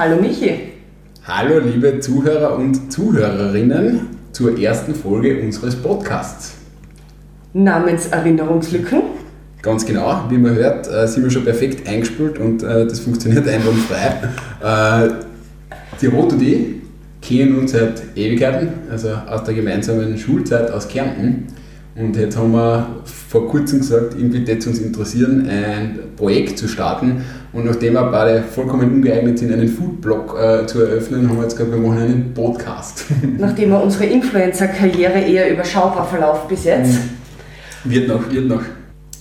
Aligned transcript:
Hallo 0.00 0.16
Michi. 0.16 0.54
Hallo 1.24 1.58
liebe 1.58 2.00
Zuhörer 2.00 2.56
und 2.56 2.90
Zuhörerinnen 2.90 4.06
zur 4.32 4.58
ersten 4.58 4.94
Folge 4.94 5.42
unseres 5.42 5.76
Podcasts. 5.76 6.54
Namens 7.52 8.06
Erinnerungslücken. 8.06 9.02
Ganz 9.60 9.84
genau, 9.84 10.24
wie 10.30 10.38
man 10.38 10.54
hört, 10.54 10.88
äh, 10.88 11.06
sind 11.06 11.24
wir 11.24 11.30
schon 11.30 11.44
perfekt 11.44 11.86
eingespielt 11.86 12.38
und 12.38 12.62
äh, 12.62 12.86
das 12.86 13.00
funktioniert 13.00 13.46
einwandfrei. 13.48 15.06
Äh, 15.06 15.10
die 16.00 16.06
Ruth 16.06 16.32
und 16.32 16.40
ich 16.40 16.76
kennen 17.20 17.58
uns 17.58 17.72
seit 17.72 18.02
Ewigkeiten, 18.16 18.68
also 18.90 19.10
aus 19.10 19.44
der 19.44 19.52
gemeinsamen 19.52 20.16
Schulzeit 20.16 20.70
aus 20.70 20.88
Kärnten. 20.88 21.48
Und 21.94 22.16
jetzt 22.16 22.38
haben 22.38 22.52
wir 22.52 23.02
vor 23.30 23.46
kurzem 23.46 23.78
gesagt, 23.78 24.14
irgendwie 24.18 24.42
es 24.50 24.66
uns 24.66 24.80
interessieren, 24.80 25.48
ein 25.48 26.00
Projekt 26.16 26.58
zu 26.58 26.66
starten. 26.66 27.24
Und 27.52 27.64
nachdem 27.64 27.92
wir 27.92 28.02
beide 28.02 28.42
vollkommen 28.42 28.92
ungeeignet 28.92 29.38
sind, 29.38 29.52
einen 29.52 29.68
Foodblog 29.68 30.36
äh, 30.36 30.66
zu 30.66 30.82
eröffnen, 30.82 31.28
haben 31.28 31.36
wir 31.36 31.44
jetzt 31.44 31.56
gesagt, 31.56 31.72
wir 31.72 31.78
machen 31.78 31.98
einen 31.98 32.34
Podcast. 32.34 33.04
Nachdem 33.38 33.70
wir 33.70 33.80
unsere 33.80 34.06
Influencer-Karriere 34.06 35.20
eher 35.20 35.52
überschaubar 35.52 36.08
verlauft 36.08 36.48
bis 36.48 36.64
jetzt. 36.64 36.94
Mhm. 37.84 37.90
Wird 37.92 38.08
noch, 38.08 38.28
wird 38.32 38.48
noch. 38.48 38.62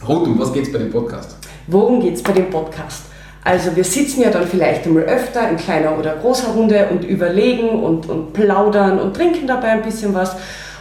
Rot, 0.07 0.27
um 0.27 0.39
was 0.39 0.51
geht 0.53 0.63
es 0.63 0.71
bei 0.71 0.79
dem 0.79 0.89
Podcast? 0.89 1.37
Worum 1.67 2.01
geht 2.01 2.15
es 2.15 2.23
bei 2.23 2.31
dem 2.31 2.49
Podcast? 2.49 3.03
Also 3.43 3.75
wir 3.75 3.83
sitzen 3.83 4.23
ja 4.23 4.31
dann 4.31 4.47
vielleicht 4.47 4.87
einmal 4.87 5.03
öfter 5.03 5.47
in 5.51 5.55
kleiner 5.55 5.95
oder 5.97 6.15
großer 6.15 6.47
Runde 6.47 6.87
und 6.89 7.03
überlegen 7.03 7.69
und, 7.69 8.09
und 8.09 8.33
plaudern 8.33 8.99
und 8.99 9.15
trinken 9.15 9.45
dabei 9.45 9.67
ein 9.67 9.83
bisschen 9.83 10.15
was. 10.15 10.35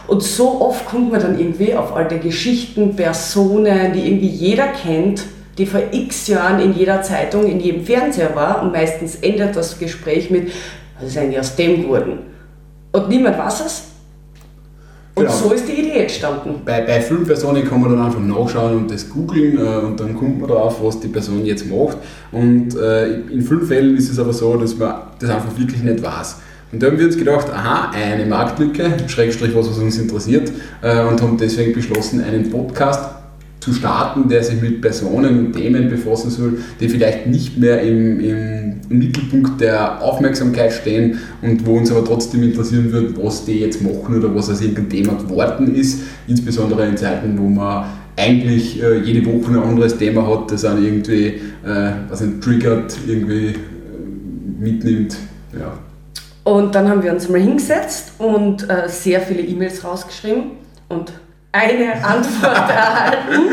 Und 0.09 0.23
so 0.23 0.59
oft 0.61 0.87
kommt 0.87 1.11
man 1.11 1.21
dann 1.21 1.39
irgendwie 1.39 1.75
auf 1.75 1.95
alte 1.95 2.17
Geschichten, 2.17 2.95
Personen, 2.95 3.93
die 3.93 4.07
irgendwie 4.07 4.27
jeder 4.27 4.67
kennt, 4.69 5.23
die 5.59 5.67
vor 5.67 5.81
x 5.91 6.27
Jahren 6.27 6.59
in 6.59 6.73
jeder 6.73 7.03
Zeitung, 7.03 7.45
in 7.45 7.59
jedem 7.59 7.85
Fernseher 7.85 8.35
war 8.35 8.63
und 8.63 8.71
meistens 8.71 9.15
endet 9.17 9.55
das 9.55 9.77
Gespräch 9.77 10.31
mit, 10.31 10.51
was 10.99 11.09
ist 11.09 11.17
eigentlich 11.17 11.39
aus 11.39 11.55
dem 11.55 11.83
geworden? 11.83 12.19
Und 12.91 13.07
niemand 13.07 13.37
weiß 13.37 13.65
es. 13.65 13.83
Und 15.13 15.25
genau. 15.25 15.37
so 15.37 15.51
ist 15.53 15.67
die 15.67 15.73
Idee 15.73 15.99
entstanden. 15.99 16.61
Bei, 16.65 16.81
bei 16.81 17.01
vielen 17.01 17.25
Personen 17.25 17.67
kann 17.67 17.81
man 17.81 17.91
dann 17.91 18.05
einfach 18.05 18.21
nachschauen 18.21 18.77
und 18.77 18.91
das 18.91 19.07
googeln 19.09 19.57
äh, 19.57 19.85
und 19.85 19.99
dann 19.99 20.15
kommt 20.15 20.39
man 20.39 20.49
darauf, 20.49 20.83
was 20.83 20.99
die 21.01 21.09
Person 21.09 21.45
jetzt 21.45 21.69
macht. 21.69 21.97
Und 22.31 22.75
äh, 22.75 23.15
in 23.29 23.41
vielen 23.41 23.63
Fällen 23.63 23.95
ist 23.95 24.09
es 24.09 24.17
aber 24.17 24.33
so, 24.33 24.55
dass 24.55 24.75
man 24.75 24.93
das 25.19 25.29
einfach 25.29 25.55
wirklich 25.55 25.83
nicht 25.83 26.01
weiß. 26.01 26.37
Und 26.71 26.83
da 26.83 26.87
haben 26.87 26.99
wir 26.99 27.05
uns 27.05 27.17
gedacht, 27.17 27.49
aha, 27.49 27.91
eine 27.91 28.25
Marktlücke, 28.25 28.91
Schrägstrich 29.07 29.55
was, 29.55 29.69
was 29.69 29.79
uns 29.79 29.97
interessiert, 29.97 30.51
äh, 30.81 31.03
und 31.03 31.21
haben 31.21 31.37
deswegen 31.37 31.73
beschlossen, 31.73 32.23
einen 32.23 32.49
Podcast 32.51 33.09
zu 33.59 33.73
starten, 33.73 34.29
der 34.29 34.43
sich 34.43 34.61
mit 34.61 34.81
Personen 34.81 35.47
und 35.47 35.53
Themen 35.53 35.89
befassen 35.89 36.29
soll, 36.29 36.59
die 36.79 36.87
vielleicht 36.87 37.27
nicht 37.27 37.57
mehr 37.57 37.81
im, 37.81 38.19
im, 38.19 38.69
Mittelpunkt 38.89 39.61
der 39.61 40.01
Aufmerksamkeit 40.01 40.73
stehen 40.73 41.19
und 41.43 41.63
wo 41.65 41.77
uns 41.77 41.91
aber 41.91 42.03
trotzdem 42.03 42.41
interessieren 42.41 42.91
wird, 42.91 43.23
was 43.23 43.45
die 43.45 43.59
jetzt 43.59 43.83
machen 43.83 44.17
oder 44.17 44.33
was 44.33 44.49
aus 44.49 44.61
irgendeinem 44.61 44.89
Thema 44.89 45.13
geworden 45.13 45.75
ist, 45.75 46.01
insbesondere 46.27 46.87
in 46.87 46.97
Zeiten, 46.97 47.37
wo 47.37 47.47
man 47.47 47.85
eigentlich 48.15 48.81
äh, 48.81 48.99
jede 48.99 49.23
Woche 49.25 49.51
ein 49.51 49.59
anderes 49.59 49.95
Thema 49.97 50.27
hat, 50.27 50.51
das 50.51 50.65
einen 50.65 50.83
irgendwie, 50.83 51.25
äh, 51.63 51.91
was 52.09 52.23
einen 52.23 52.41
triggert, 52.41 52.97
irgendwie 53.07 53.47
äh, 53.47 53.53
mitnimmt. 54.59 55.15
Ja. 55.53 55.77
Und 56.49 56.73
dann 56.73 56.89
haben 56.89 57.03
wir 57.03 57.11
uns 57.11 57.29
mal 57.29 57.39
hingesetzt 57.39 58.13
und 58.17 58.67
äh, 58.67 58.89
sehr 58.89 59.21
viele 59.21 59.43
E-Mails 59.43 59.83
rausgeschrieben 59.83 60.53
und 60.87 61.13
eine 61.51 61.93
Antwort 62.03 62.71
erhalten. 62.71 63.51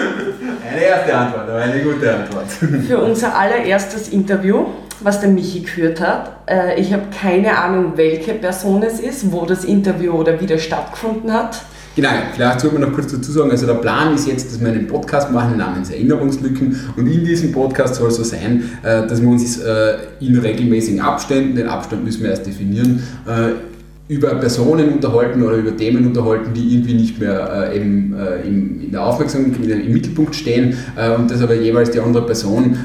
Eine 0.67 0.81
erste 0.81 1.15
Antwort, 1.15 1.47
aber 1.47 1.59
eine 1.59 1.83
gute 1.83 2.15
Antwort. 2.15 2.47
Für 2.87 3.01
unser 3.01 3.37
allererstes 3.37 4.09
Interview, 4.09 4.65
was 5.01 5.21
der 5.21 5.29
Michi 5.29 5.61
geführt 5.61 6.01
hat. 6.01 6.39
Äh, 6.47 6.81
ich 6.81 6.91
habe 6.95 7.03
keine 7.21 7.59
Ahnung, 7.59 7.93
welche 7.97 8.33
Person 8.33 8.83
es 8.83 8.99
ist, 8.99 9.31
wo 9.31 9.45
das 9.45 9.65
Interview 9.65 10.15
oder 10.15 10.41
wie 10.41 10.47
das 10.47 10.63
stattgefunden 10.63 11.31
hat. 11.31 11.61
Genau, 11.97 12.11
vielleicht 12.35 12.61
sollte 12.61 12.79
man 12.79 12.91
noch 12.91 12.95
kurz 12.95 13.11
dazu 13.11 13.33
sagen, 13.33 13.51
also 13.51 13.65
der 13.65 13.75
Plan 13.75 14.15
ist 14.15 14.29
jetzt, 14.29 14.53
dass 14.53 14.61
wir 14.61 14.69
einen 14.69 14.87
Podcast 14.87 15.33
machen 15.33 15.57
namens 15.57 15.89
Erinnerungslücken 15.89 16.79
und 16.95 17.07
in 17.07 17.25
diesem 17.25 17.53
Podcast 17.53 17.95
soll 17.95 18.09
es 18.09 18.17
so 18.17 18.23
sein, 18.23 18.65
äh, 18.83 19.07
dass 19.07 19.23
wir 19.23 19.29
uns 19.29 19.59
äh, 19.59 19.95
in 20.21 20.39
regelmäßigen 20.39 21.01
Abständen, 21.01 21.57
den 21.57 21.69
Abstand 21.69 22.05
müssen 22.05 22.23
wir 22.23 22.31
erst 22.31 22.47
definieren, 22.47 23.03
äh, 23.27 24.13
über 24.13 24.35
Personen 24.35 24.93
unterhalten 24.93 25.43
oder 25.43 25.57
über 25.57 25.75
Themen 25.75 26.07
unterhalten, 26.07 26.53
die 26.53 26.75
irgendwie 26.75 26.95
nicht 26.95 27.19
mehr 27.19 27.71
äh, 27.73 27.77
eben, 27.77 28.15
äh, 28.15 28.47
im, 28.47 28.83
in 28.83 28.93
der 28.93 29.03
Aufmerksamkeit 29.03 29.67
im 29.67 29.93
Mittelpunkt 29.93 30.35
stehen 30.37 30.77
äh, 30.97 31.15
und 31.15 31.31
dass 31.31 31.41
aber 31.41 31.55
jeweils 31.55 31.91
die 31.91 32.01
andere 32.01 32.27
Person 32.27 32.77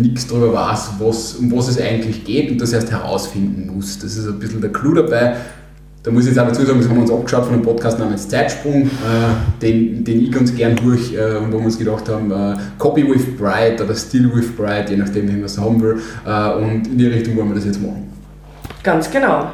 nichts 0.00 0.28
darüber 0.28 0.54
weiß, 0.54 0.92
was, 1.00 1.34
um 1.34 1.50
was 1.50 1.68
es 1.68 1.80
eigentlich 1.80 2.24
geht 2.24 2.52
und 2.52 2.60
das 2.60 2.72
erst 2.72 2.92
herausfinden 2.92 3.70
muss. 3.74 3.98
Das 3.98 4.16
ist 4.16 4.28
ein 4.28 4.38
bisschen 4.38 4.60
der 4.60 4.70
Clou 4.70 4.94
dabei. 4.94 5.34
Da 6.04 6.12
muss 6.12 6.24
ich 6.24 6.28
jetzt 6.30 6.38
auch 6.38 6.46
dazu 6.46 6.64
sagen, 6.64 6.78
das 6.78 6.88
haben 6.88 6.96
wir 6.96 7.02
uns 7.02 7.10
abgeschaut 7.10 7.44
von 7.44 7.54
einem 7.54 7.62
Podcast 7.62 7.98
namens 7.98 8.28
Zeitsprung, 8.28 8.82
äh, 8.82 9.60
den, 9.60 10.04
den 10.04 10.22
ich 10.22 10.30
ganz 10.30 10.54
gern 10.54 10.76
durch 10.76 11.12
äh, 11.12 11.36
und 11.38 11.52
wo 11.52 11.58
wir 11.58 11.64
uns 11.64 11.76
gedacht 11.76 12.08
haben, 12.08 12.30
äh, 12.30 12.56
Copy 12.78 13.08
with 13.08 13.36
Pride 13.36 13.82
oder 13.82 13.94
Still 13.94 14.30
with 14.32 14.54
Pride, 14.56 14.86
je 14.90 14.96
nachdem, 14.96 15.28
wie 15.28 15.32
man 15.32 15.44
es 15.44 15.58
haben 15.58 15.82
will. 15.82 16.00
Äh, 16.24 16.54
und 16.54 16.86
in 16.86 16.98
die 16.98 17.06
Richtung 17.08 17.36
wollen 17.36 17.48
wir 17.48 17.56
das 17.56 17.64
jetzt 17.64 17.82
machen. 17.82 18.08
Ganz 18.84 19.10
genau. 19.10 19.50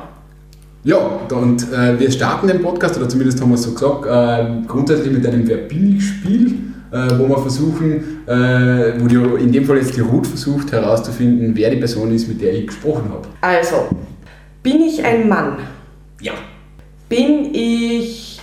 Ja, 0.84 0.98
und 1.34 1.62
äh, 1.72 1.98
wir 1.98 2.10
starten 2.10 2.46
den 2.46 2.60
Podcast, 2.60 2.98
oder 2.98 3.08
zumindest 3.08 3.40
haben 3.40 3.48
wir 3.48 3.54
es 3.54 3.62
so 3.62 3.72
gesagt, 3.72 4.04
äh, 4.04 4.66
grundsätzlich 4.68 5.14
mit 5.14 5.26
einem 5.26 5.48
Wer 5.48 5.56
bin 5.56 5.96
ich 5.96 6.06
Spiel, 6.06 6.56
wo 7.18 7.28
wir 7.28 7.38
versuchen, 7.38 8.20
wo 8.24 9.08
die, 9.08 9.16
in 9.42 9.50
dem 9.50 9.64
Fall 9.64 9.78
jetzt 9.78 9.96
die 9.96 10.00
Ruth 10.00 10.28
versucht 10.28 10.70
herauszufinden, 10.70 11.50
wer 11.56 11.70
die 11.70 11.78
Person 11.78 12.14
ist, 12.14 12.28
mit 12.28 12.40
der 12.40 12.54
ich 12.54 12.68
gesprochen 12.68 13.10
habe. 13.10 13.26
Also, 13.40 13.88
bin 14.62 14.80
ich 14.80 15.04
ein 15.04 15.28
Mann? 15.28 15.56
Ja. 16.24 16.32
Bin 17.06 17.54
ich 17.54 18.40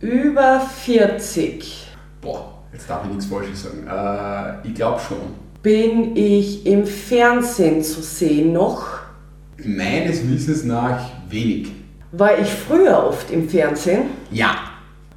über 0.00 0.60
40? 0.60 1.86
Boah, 2.20 2.58
jetzt 2.72 2.90
darf 2.90 3.04
ich 3.04 3.10
nichts 3.10 3.26
Falsches 3.26 3.62
sagen. 3.62 3.86
Äh, 3.86 4.66
ich 4.66 4.74
glaube 4.74 5.00
schon. 5.00 5.18
Bin 5.62 6.16
ich 6.16 6.66
im 6.66 6.84
Fernsehen 6.84 7.84
zu 7.84 8.02
sehen 8.02 8.52
noch? 8.52 8.84
Meines 9.64 10.28
Wissens 10.28 10.64
nach 10.64 11.08
wenig. 11.28 11.70
War 12.10 12.36
ich 12.36 12.48
früher 12.48 13.06
oft 13.06 13.30
im 13.30 13.48
Fernsehen? 13.48 14.02
Ja. 14.32 14.56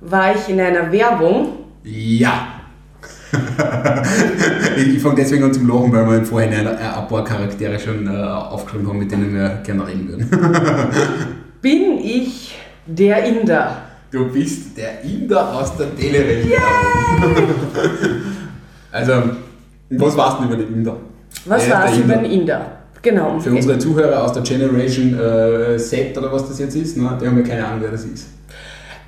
War 0.02 0.36
ich 0.36 0.48
in 0.50 0.60
einer 0.60 0.92
Werbung? 0.92 1.64
Ja. 1.84 2.50
ich 4.78 5.02
fange 5.02 5.16
deswegen 5.16 5.46
an 5.46 5.54
zum 5.54 5.68
Lachen, 5.68 5.92
weil 5.92 6.08
wir 6.08 6.18
im 6.18 6.26
Vorhinein 6.26 6.68
ein 6.68 7.08
paar 7.08 7.24
Charaktere 7.24 7.80
schon 7.80 8.06
äh, 8.06 8.12
aufgeschrieben 8.12 8.88
haben, 8.88 9.00
mit 9.00 9.12
denen 9.12 9.34
wir 9.34 9.50
gerne 9.64 9.88
reden 9.88 10.10
würden. 10.10 11.40
bin 11.64 11.98
ich 11.98 12.56
der 12.86 13.24
Inder. 13.24 13.78
Du 14.12 14.32
bist 14.32 14.78
der 14.78 15.02
Inder 15.02 15.56
aus 15.56 15.76
der 15.78 15.96
Teleregion. 15.96 16.52
Yeah. 16.52 16.62
also, 18.92 19.14
was 19.90 20.18
weißt 20.18 20.40
du 20.40 20.44
über 20.44 20.58
den 20.58 20.74
Inder? 20.74 20.98
Was 21.46 21.68
weißt 21.68 21.98
du 21.98 22.02
über 22.02 22.16
den 22.18 22.26
Inder? 22.26 22.66
Genau. 23.02 23.40
Für 23.40 23.52
unsere 23.52 23.80
Zuhörer 23.80 24.24
aus 24.24 24.34
der 24.34 24.44
Generation 24.44 25.18
äh, 25.18 25.78
Z 25.78 26.18
oder 26.18 26.32
was 26.32 26.48
das 26.48 26.60
jetzt 26.60 26.76
ist, 26.76 26.98
ne, 26.98 27.18
die 27.20 27.28
haben 27.28 27.38
ja 27.38 27.44
keine 27.44 27.66
Ahnung, 27.66 27.82
wer 27.82 27.92
das 27.92 28.06
ist. 28.06 28.28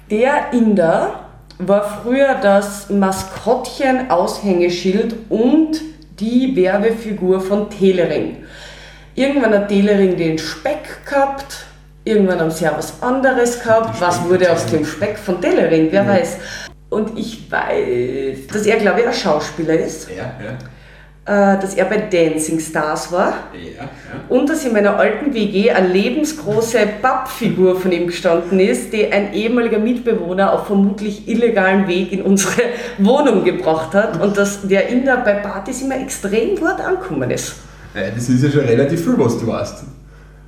Der 0.10 0.54
Inder 0.54 1.20
war 1.60 2.02
früher 2.04 2.36
das 2.42 2.90
Maskottchen, 2.90 4.10
Aushängeschild 4.10 5.16
und 5.30 5.82
die 6.20 6.56
Werbefigur 6.56 7.40
von 7.42 7.70
Telering. 7.70 8.38
Irgendwann 9.14 9.54
hat 9.54 9.70
Telering 9.70 10.18
den 10.18 10.38
Speck 10.38 11.06
gehabt 11.06 11.66
Irgendwann 12.06 12.40
haben 12.40 12.52
sie 12.52 12.64
ja 12.64 12.74
was 12.78 13.02
anderes 13.02 13.62
gehabt. 13.62 14.00
Was 14.00 14.24
wurde 14.24 14.52
aus 14.52 14.66
dem 14.68 14.86
Speck 14.86 15.18
von 15.18 15.42
Tellerin? 15.42 15.88
Wer 15.92 16.04
ja. 16.04 16.10
weiß. 16.10 16.38
Und 16.90 17.18
ich 17.18 17.52
weiß, 17.52 18.48
dass 18.54 18.66
er, 18.66 18.78
glaube 18.78 19.02
ich, 19.02 19.08
ein 19.08 19.14
Schauspieler 19.14 19.74
ist. 19.74 20.08
Ja, 20.10 20.36
ja 20.44 20.58
äh, 21.26 21.60
dass 21.60 21.74
er 21.74 21.86
bei 21.86 21.98
Dancing 21.98 22.60
Stars 22.60 23.12
war 23.12 23.34
ja, 23.54 23.84
ja. 23.84 23.90
und 24.30 24.48
dass 24.48 24.64
in 24.64 24.74
meiner 24.74 24.98
alten 24.98 25.34
WG 25.34 25.72
eine 25.72 25.88
lebensgroße 25.88 26.78
Pappfigur 27.02 27.80
von 27.80 27.92
ihm 27.92 28.08
gestanden 28.08 28.60
ist, 28.60 28.94
die 28.94 29.12
ein 29.12 29.34
ehemaliger 29.34 29.80
Mitbewohner 29.80 30.54
auf 30.54 30.68
vermutlich 30.68 31.28
illegalen 31.28 31.88
Weg 31.88 32.12
in 32.12 32.22
unsere 32.22 32.62
Wohnung 33.00 33.44
gebracht 33.44 33.96
hat 33.96 34.22
und 34.22 34.38
dass 34.38 34.68
der 34.68 34.88
Inder 34.90 35.18
bei 35.18 35.34
Partys 35.34 35.82
immer 35.82 36.00
extrem 36.00 36.58
gut 36.58 36.80
angekommen 36.80 37.32
ist. 37.32 37.56
Ja, 37.96 38.12
das 38.14 38.30
ist 38.30 38.44
ja 38.44 38.52
schon 38.52 38.66
relativ 38.66 39.04
viel, 39.04 39.18
was 39.18 39.40
du 39.40 39.48
weißt. 39.48 39.84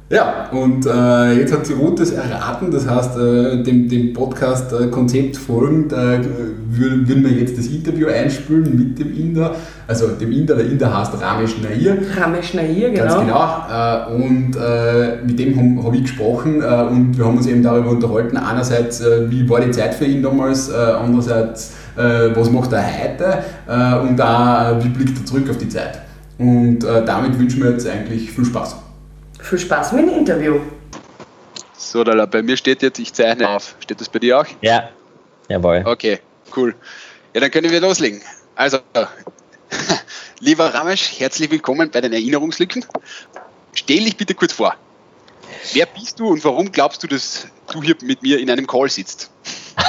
Ja, 0.09 0.47
und 0.51 0.85
äh, 0.85 1.33
jetzt 1.33 1.51
hat 1.51 1.67
die 1.67 1.73
Ruth 1.73 1.99
das 1.99 2.11
erraten, 2.11 2.71
das 2.71 2.87
heißt, 2.87 3.17
äh, 3.17 3.61
dem, 3.61 3.89
dem 3.89 4.13
Podcast-Konzept 4.13 5.35
folgend 5.35 5.91
äh, 5.91 6.19
würden, 6.69 7.05
würden 7.09 7.25
wir 7.25 7.31
jetzt 7.31 7.57
das 7.57 7.67
Interview 7.67 8.07
einspülen 8.07 8.77
mit 8.77 8.97
dem 8.97 9.13
Inder, 9.13 9.53
also 9.85 10.07
dem 10.07 10.31
Inder, 10.31 10.55
der 10.55 10.65
Inder 10.67 10.97
heißt 10.97 11.11
Ramesh 11.21 11.57
Nair. 11.61 11.97
Ramesh 12.15 12.53
Nair, 12.53 12.91
genau. 12.91 13.03
Ganz 13.03 13.19
genau. 13.19 13.65
Äh, 13.69 14.15
und 14.15 14.55
äh, 14.55 15.25
mit 15.25 15.37
dem 15.39 15.75
habe 15.77 15.87
hab 15.87 15.93
ich 15.93 16.03
gesprochen 16.03 16.61
äh, 16.61 16.83
und 16.89 17.17
wir 17.17 17.25
haben 17.25 17.35
uns 17.35 17.47
eben 17.47 17.61
darüber 17.61 17.89
unterhalten, 17.89 18.37
einerseits, 18.37 19.03
wie 19.27 19.49
war 19.49 19.59
die 19.59 19.71
Zeit 19.71 19.93
für 19.93 20.05
ihn 20.05 20.23
damals, 20.23 20.71
andererseits, 20.71 21.73
was 21.95 22.51
macht 22.51 22.71
er 22.73 22.83
heute 22.85 24.07
und 24.07 24.21
auch, 24.21 24.83
wie 24.83 24.89
blickt 24.89 25.17
er 25.19 25.25
zurück 25.25 25.49
auf 25.49 25.57
die 25.57 25.67
Zeit. 25.67 25.99
Und 26.37 26.83
äh, 26.83 27.03
damit 27.05 27.37
wünschen 27.37 27.63
wir 27.63 27.71
jetzt 27.71 27.87
eigentlich 27.89 28.31
viel 28.31 28.45
Spaß. 28.45 28.86
Viel 29.49 29.59
Spaß 29.59 29.93
mit 29.93 30.09
dem 30.09 30.17
Interview. 30.17 30.59
So, 31.77 32.03
Dalla, 32.03 32.25
bei 32.25 32.43
mir 32.43 32.57
steht 32.57 32.81
jetzt, 32.81 32.99
ich 32.99 33.13
zeichne 33.13 33.47
auf. 33.47 33.75
Steht 33.79 34.01
das 34.01 34.09
bei 34.09 34.19
dir 34.19 34.41
auch? 34.41 34.45
Ja, 34.61 34.89
jawohl. 35.47 35.83
Okay, 35.85 36.19
cool. 36.57 36.75
Ja, 37.33 37.39
dann 37.39 37.49
können 37.49 37.71
wir 37.71 37.79
loslegen. 37.79 38.21
Also, 38.55 38.79
lieber 40.41 40.73
Ramesh, 40.73 41.17
herzlich 41.17 41.49
willkommen 41.49 41.89
bei 41.89 42.01
den 42.01 42.11
Erinnerungslücken. 42.11 42.83
Stell 43.73 44.03
dich 44.03 44.17
bitte 44.17 44.33
kurz 44.33 44.51
vor. 44.51 44.75
Wer 45.71 45.85
bist 45.85 46.19
du 46.19 46.27
und 46.27 46.43
warum 46.43 46.69
glaubst 46.69 47.01
du, 47.03 47.07
dass 47.07 47.47
du 47.71 47.81
hier 47.81 47.95
mit 48.01 48.21
mir 48.23 48.39
in 48.39 48.49
einem 48.49 48.67
Call 48.67 48.89
sitzt? 48.89 49.31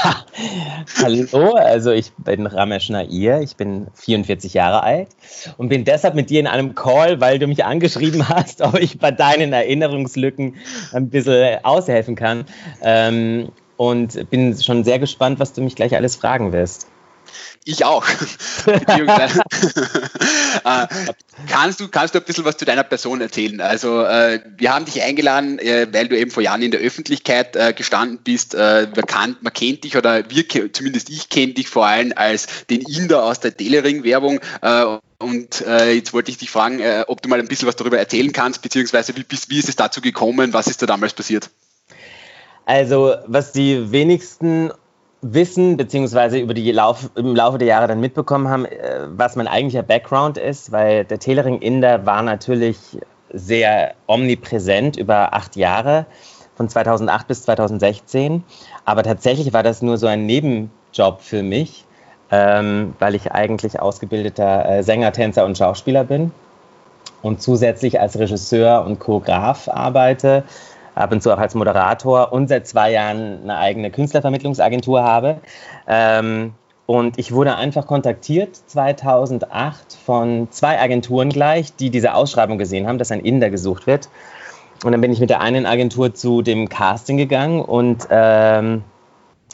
Hallo, 1.03 1.55
also 1.55 1.91
ich 1.91 2.13
bin 2.19 2.47
Ramesh 2.47 2.91
Nair, 2.91 3.41
ich 3.41 3.57
bin 3.57 3.89
44 3.95 4.55
Jahre 4.55 4.83
alt 4.83 5.09
und 5.57 5.69
bin 5.69 5.85
deshalb 5.85 6.15
mit 6.15 6.31
dir 6.31 6.41
in 6.41 6.47
einem 6.47 6.75
Call, 6.75 7.21
weil 7.21 7.39
du 7.39 7.47
mich 7.47 7.65
angeschrieben 7.65 8.29
hast, 8.29 8.61
ob 8.63 8.79
ich 8.79 8.99
bei 8.99 9.11
deinen 9.11 9.53
Erinnerungslücken 9.53 10.57
ein 10.93 11.11
bisschen 11.11 11.65
aushelfen 11.65 12.15
kann. 12.15 12.45
Ähm, 12.83 13.51
und 13.77 14.29
bin 14.31 14.61
schon 14.61 14.83
sehr 14.83 14.99
gespannt, 14.99 15.39
was 15.39 15.53
du 15.53 15.63
mich 15.63 15.77
gleich 15.77 15.95
alles 15.95 16.17
fragen 16.17 16.53
wirst. 16.53 16.89
Ich 17.65 17.85
auch. 17.85 18.07
äh, 18.67 18.87
kannst, 21.49 21.81
du, 21.81 21.89
kannst 21.89 22.15
du 22.15 22.19
ein 22.19 22.25
bisschen 22.25 22.45
was 22.45 22.57
zu 22.57 22.65
deiner 22.65 22.85
Person 22.85 23.21
erzählen? 23.21 23.61
Also, 23.61 24.03
äh, 24.05 24.41
wir 24.57 24.75
haben 24.75 24.85
dich 24.85 25.03
eingeladen, 25.03 25.59
äh, 25.59 25.87
weil 25.93 26.09
du 26.09 26.19
eben 26.19 26.31
vor 26.31 26.43
Jahren 26.43 26.63
in 26.63 26.71
der 26.71 26.81
Öffentlichkeit 26.81 27.57
äh, 27.57 27.73
gestanden 27.73 28.21
bist. 28.25 28.55
Äh, 28.55 28.89
man, 28.95 29.07
kann, 29.07 29.37
man 29.41 29.53
kennt 29.53 29.85
dich 29.85 29.97
oder 29.97 30.31
wir, 30.31 30.73
zumindest 30.73 31.11
ich 31.11 31.29
kenne 31.29 31.53
dich 31.55 31.69
vor 31.69 31.87
allem 31.87 32.13
als 32.17 32.47
den 32.71 32.81
Inder 32.83 33.25
aus 33.25 33.41
der 33.41 33.57
Telering-Werbung. 33.57 34.41
Äh, 34.63 34.85
und 35.21 35.65
jetzt 35.67 36.13
wollte 36.13 36.31
ich 36.31 36.39
dich 36.39 36.49
fragen, 36.49 36.81
ob 37.09 37.21
du 37.23 37.29
mal 37.29 37.41
ein 37.41 37.49
bisschen 37.49 37.67
was 37.67 37.75
darüber 37.75 37.99
erzählen 37.99 38.33
kannst, 38.33 38.63
beziehungsweise 38.63 39.17
wie, 39.17 39.25
wie 39.49 39.59
ist 39.59 39.69
es 39.69 39.75
dazu 39.75 40.01
gekommen? 40.01 40.53
Was 40.53 40.69
ist 40.69 40.81
da 40.81 40.87
damals 40.87 41.13
passiert? 41.13 41.51
Also, 42.67 43.17
was 43.27 43.51
die 43.51 43.91
wenigsten 43.91 44.71
wissen, 45.21 45.77
beziehungsweise 45.77 46.39
über 46.39 46.55
die 46.55 46.71
Lauf, 46.71 47.11
im 47.17 47.35
Laufe 47.35 47.59
der 47.59 47.69
Jahre 47.69 47.89
dann 47.89 48.01
mitbekommen 48.01 48.49
haben, 48.49 48.65
äh, 48.65 49.07
was 49.09 49.37
mein 49.37 49.49
eigentlicher 49.49 49.83
Background 49.83 50.39
ist, 50.39 50.73
weil 50.73 51.05
der 51.05 51.19
Telering 51.19 51.61
Inder 51.61 52.07
war 52.07 52.23
natürlich 52.23 52.79
sehr 53.33 53.95
omnipräsent 54.07 54.97
über 54.97 55.35
acht 55.35 55.57
Jahre, 55.57 56.07
von 56.57 56.69
2008 56.69 57.29
bis 57.29 57.43
2016. 57.43 58.45
Aber 58.85 59.03
tatsächlich 59.03 59.53
war 59.53 59.63
das 59.63 59.83
nur 59.83 59.97
so 59.97 60.07
ein 60.07 60.27
Nebenjob 60.27 61.21
für 61.21 61.43
mich, 61.43 61.85
ähm, 62.31 62.95
weil 62.99 63.15
ich 63.15 63.33
eigentlich 63.33 63.81
ausgebildeter 63.81 64.69
äh, 64.69 64.83
Sänger, 64.83 65.13
Tänzer 65.13 65.45
und 65.45 65.57
Schauspieler 65.57 66.05
bin 66.05 66.33
und 67.23 67.43
zusätzlich 67.43 68.01
als 68.01 68.19
Regisseur 68.19 68.85
und 68.85 68.99
Choreograf 68.99 69.69
arbeite 69.69 70.45
ab 70.99 71.13
und 71.13 71.23
zu 71.23 71.33
auch 71.33 71.39
als 71.39 71.55
Moderator 71.55 72.33
und 72.33 72.49
seit 72.49 72.67
zwei 72.67 72.93
Jahren 72.93 73.43
eine 73.43 73.59
eigene 73.59 73.91
Künstlervermittlungsagentur 73.91 75.03
habe. 75.03 75.41
Ähm, 75.87 76.55
und 76.87 77.19
ich 77.19 77.33
wurde 77.33 77.57
einfach 77.57 77.87
kontaktiert 77.87 78.57
2008 78.67 79.93
von 79.93 80.49
zwei 80.51 80.81
Agenturen 80.81 81.29
gleich, 81.29 81.77
die 81.77 81.91
diese 81.91 82.15
Ausschreibung 82.15 82.57
gesehen 82.57 82.87
haben, 82.87 82.99
dass 82.99 83.13
ein 83.13 83.21
Inder 83.21 83.51
gesucht 83.51 83.87
wird. 83.87 84.09
Und 84.85 84.93
dann 84.93 85.01
bin 85.01 85.13
ich 85.13 85.21
mit 85.21 85.29
der 85.29 85.41
einen 85.41 85.67
Agentur 85.67 86.15
zu 86.15 86.41
dem 86.41 86.69
Casting 86.69 87.17
gegangen 87.17 87.61
und 87.61 88.07
ähm, 88.11 88.85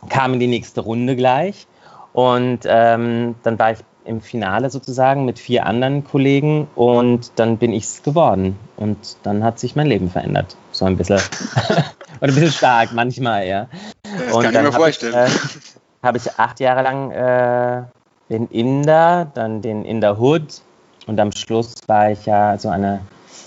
kam 0.08 0.34
in 0.34 0.40
die 0.40 0.46
nächste 0.46 0.82
Runde 0.82 1.16
gleich. 1.16 1.66
Und 2.12 2.60
ähm, 2.66 3.34
dann 3.42 3.58
war 3.58 3.72
ich 3.72 3.78
im 4.04 4.20
Finale 4.20 4.70
sozusagen 4.70 5.24
mit 5.24 5.38
vier 5.38 5.66
anderen 5.66 6.04
Kollegen 6.04 6.68
und 6.74 7.32
dann 7.36 7.58
bin 7.58 7.72
ich 7.72 7.84
es 7.84 8.02
geworden. 8.02 8.58
Und 8.76 8.98
dann 9.22 9.42
hat 9.44 9.58
sich 9.58 9.76
mein 9.76 9.86
Leben 9.86 10.10
verändert. 10.10 10.56
So 10.72 10.84
ein 10.84 10.96
bisschen. 10.96 11.16
und 12.20 12.28
ein 12.28 12.34
bisschen 12.34 12.52
stark, 12.52 12.92
manchmal, 12.92 13.46
ja. 13.46 13.68
Das 14.02 14.34
und 14.34 14.42
kann 14.42 14.54
ich 14.54 14.60
mir 14.60 14.72
vorstellen. 14.72 15.14
Ich, 15.26 15.34
äh, 15.34 15.78
habe 16.02 16.18
ich 16.18 16.38
acht 16.38 16.60
Jahre 16.60 16.82
lang 16.82 17.10
äh, 17.10 17.82
den 18.30 18.48
Inder, 18.48 19.30
dann 19.34 19.62
den 19.62 19.84
Inder 19.84 20.18
Hood 20.18 20.62
und 21.06 21.18
am 21.20 21.32
Schluss 21.32 21.74
war 21.86 22.10
ich 22.10 22.26
ja 22.26 22.58
so 22.58 22.68
eine, 22.68 23.00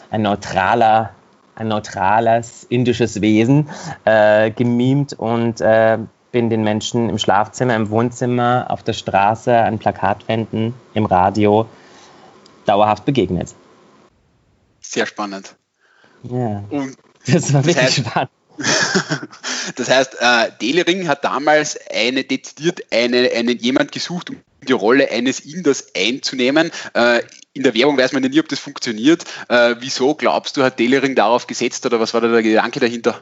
ein 0.10 0.22
neutraler 0.22 1.12
ein 1.58 1.70
neutrales 1.70 2.66
indisches 2.70 3.20
Wesen 3.22 3.70
äh, 4.06 4.52
gemimt 4.52 5.14
und 5.14 5.60
äh, 5.60 5.98
bin 6.32 6.50
den 6.50 6.64
Menschen 6.64 7.10
im 7.10 7.18
Schlafzimmer, 7.18 7.76
im 7.76 7.90
Wohnzimmer, 7.90 8.68
auf 8.70 8.84
der 8.84 8.94
Straße, 8.94 9.56
an 9.58 9.80
Plakatwänden, 9.80 10.74
im 10.94 11.06
Radio 11.06 11.68
dauerhaft 12.66 13.06
begegnet. 13.06 13.56
Sehr 14.82 15.06
spannend. 15.06 15.56
Ja. 16.24 16.64
Und 16.70 16.98
das 17.26 17.54
war 17.54 17.66
wirklich 17.66 17.76
das 17.76 17.84
heißt, 17.84 18.08
spannend. 18.08 18.32
das 19.76 19.90
heißt, 19.90 20.18
äh, 20.20 20.52
Delering 20.62 21.08
hat 21.08 21.24
damals 21.24 21.80
eine 21.94 22.24
dezidiert 22.24 22.82
eine, 22.92 23.30
einen 23.32 23.58
jemand 23.60 23.92
gesucht, 23.92 24.30
um 24.30 24.38
die 24.68 24.74
Rolle 24.74 25.12
eines 25.12 25.40
Inders 25.40 25.88
einzunehmen. 25.96 26.72
Äh, 26.94 27.22
in 27.54 27.64
der 27.64 27.74
Werbung 27.74 27.98
weiß 27.98 28.14
man 28.14 28.24
ja 28.24 28.30
nie, 28.30 28.40
ob 28.40 28.50
das 28.50 28.60
funktioniert. 28.60 29.24
Äh, 29.50 29.76
wieso 29.80 30.16
glaubst 30.16 30.58
du, 30.58 30.64
hat 30.64 30.80
Delering 30.80 31.16
darauf 31.16 31.48
gesetzt 31.48 31.86
oder 31.86 32.00
was 32.00 32.14
war 32.14 32.22
da 32.22 32.28
der 32.28 32.44
Gedanke 32.44 32.80
dahinter? 32.80 33.22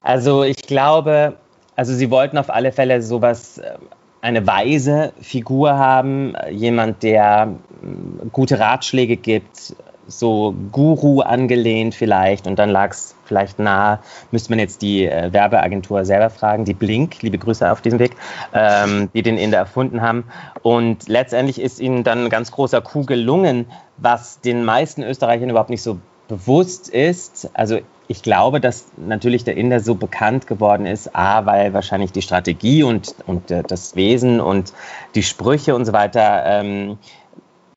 Also 0.00 0.42
ich 0.42 0.62
glaube, 0.62 1.38
also 1.76 1.94
sie 1.94 2.10
wollten 2.10 2.38
auf 2.38 2.50
alle 2.50 2.72
Fälle 2.72 3.02
sowas, 3.02 3.58
äh, 3.58 3.72
eine 4.20 4.46
weise 4.46 5.12
Figur 5.20 5.76
haben, 5.76 6.34
jemand, 6.50 7.02
der 7.02 7.46
mm, 7.46 8.28
gute 8.30 8.58
Ratschläge 8.60 9.16
gibt, 9.16 9.74
so 10.06 10.54
Guru 10.72 11.20
angelehnt 11.20 11.94
vielleicht 11.94 12.46
und 12.46 12.58
dann 12.58 12.70
lag 12.70 12.90
es 12.90 13.14
vielleicht 13.24 13.58
nahe, 13.58 14.00
müsste 14.30 14.50
man 14.50 14.58
jetzt 14.58 14.82
die 14.82 15.06
äh, 15.06 15.32
Werbeagentur 15.32 16.04
selber 16.04 16.30
fragen, 16.30 16.64
die 16.64 16.74
Blink, 16.74 17.22
liebe 17.22 17.38
Grüße 17.38 17.70
auf 17.70 17.80
diesem 17.80 17.98
Weg, 17.98 18.16
ähm, 18.52 19.08
die 19.14 19.22
den 19.22 19.38
Inder 19.38 19.58
erfunden 19.58 20.02
haben. 20.02 20.24
Und 20.62 21.08
letztendlich 21.08 21.60
ist 21.60 21.80
ihnen 21.80 22.04
dann 22.04 22.24
ein 22.24 22.30
ganz 22.30 22.52
großer 22.52 22.80
Coup 22.80 23.06
gelungen, 23.06 23.66
was 23.96 24.40
den 24.40 24.64
meisten 24.64 25.02
Österreichern 25.02 25.50
überhaupt 25.50 25.70
nicht 25.70 25.82
so 25.82 25.98
bewusst 26.28 26.88
ist. 26.88 27.50
Also 27.54 27.78
ich 28.08 28.22
glaube, 28.22 28.60
dass 28.60 28.86
natürlich 28.96 29.44
der 29.44 29.56
Inder 29.56 29.80
so 29.80 29.94
bekannt 29.94 30.46
geworden 30.46 30.86
ist, 30.86 31.14
a, 31.14 31.46
weil 31.46 31.72
wahrscheinlich 31.72 32.12
die 32.12 32.22
Strategie 32.22 32.82
und, 32.82 33.14
und 33.26 33.50
äh, 33.50 33.62
das 33.62 33.96
Wesen 33.96 34.40
und 34.40 34.72
die 35.14 35.22
Sprüche 35.22 35.74
und 35.74 35.84
so 35.84 35.92
weiter 35.92 36.44
ähm, 36.46 36.98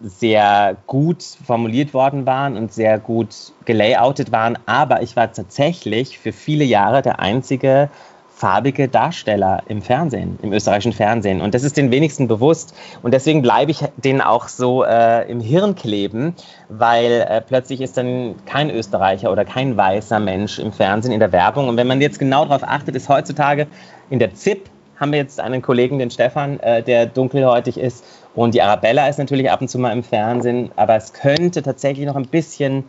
sehr 0.01 0.77
gut 0.87 1.23
formuliert 1.23 1.93
worden 1.93 2.25
waren 2.25 2.57
und 2.57 2.73
sehr 2.73 2.99
gut 2.99 3.53
gelayoutet 3.65 4.31
waren. 4.31 4.57
Aber 4.65 5.01
ich 5.01 5.15
war 5.15 5.31
tatsächlich 5.31 6.19
für 6.19 6.33
viele 6.33 6.65
Jahre 6.65 7.01
der 7.01 7.19
einzige 7.19 7.89
farbige 8.35 8.89
Darsteller 8.89 9.63
im 9.69 9.81
Fernsehen, 9.81 10.37
im 10.41 10.51
österreichischen 10.51 10.91
Fernsehen. 10.91 11.39
Und 11.39 11.55
das 11.55 11.63
ist 11.63 11.77
den 11.77 11.89
wenigsten 11.89 12.27
bewusst. 12.27 12.75
Und 13.01 13.13
deswegen 13.13 13.41
bleibe 13.41 13.71
ich 13.71 13.79
denen 13.95 14.19
auch 14.19 14.49
so 14.49 14.83
äh, 14.83 15.29
im 15.31 15.39
Hirn 15.39 15.75
kleben, 15.75 16.35
weil 16.67 17.25
äh, 17.29 17.39
plötzlich 17.39 17.79
ist 17.79 17.95
dann 17.95 18.35
kein 18.45 18.69
Österreicher 18.69 19.31
oder 19.31 19.45
kein 19.45 19.77
weißer 19.77 20.19
Mensch 20.19 20.59
im 20.59 20.73
Fernsehen, 20.73 21.13
in 21.13 21.21
der 21.21 21.31
Werbung. 21.31 21.69
Und 21.69 21.77
wenn 21.77 21.87
man 21.87 22.01
jetzt 22.01 22.19
genau 22.19 22.43
darauf 22.43 22.63
achtet, 22.63 22.95
ist 22.95 23.07
heutzutage 23.07 23.67
in 24.09 24.19
der 24.19 24.33
ZIP 24.35 24.69
haben 24.97 25.11
wir 25.11 25.19
jetzt 25.19 25.39
einen 25.39 25.61
Kollegen, 25.61 25.99
den 25.99 26.09
Stefan, 26.09 26.59
äh, 26.59 26.83
der 26.83 27.05
dunkelhäutig 27.05 27.77
ist. 27.77 28.03
Und 28.33 28.53
die 28.53 28.61
Arabella 28.61 29.07
ist 29.07 29.17
natürlich 29.17 29.49
ab 29.49 29.61
und 29.61 29.69
zu 29.69 29.79
mal 29.79 29.91
im 29.91 30.03
Fernsehen. 30.03 30.71
Aber 30.75 30.95
es 30.95 31.13
könnte 31.13 31.61
tatsächlich 31.61 32.05
noch 32.05 32.15
ein 32.15 32.27
bisschen 32.27 32.85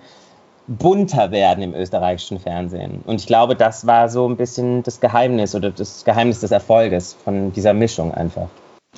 bunter 0.68 1.30
werden 1.30 1.62
im 1.62 1.74
österreichischen 1.74 2.40
Fernsehen. 2.40 3.02
Und 3.04 3.20
ich 3.20 3.26
glaube, 3.26 3.56
das 3.56 3.86
war 3.86 4.08
so 4.08 4.28
ein 4.28 4.36
bisschen 4.36 4.82
das 4.82 5.00
Geheimnis 5.00 5.54
oder 5.54 5.70
das 5.70 6.04
Geheimnis 6.04 6.40
des 6.40 6.50
Erfolges 6.50 7.16
von 7.24 7.52
dieser 7.52 7.72
Mischung 7.72 8.12
einfach. 8.12 8.48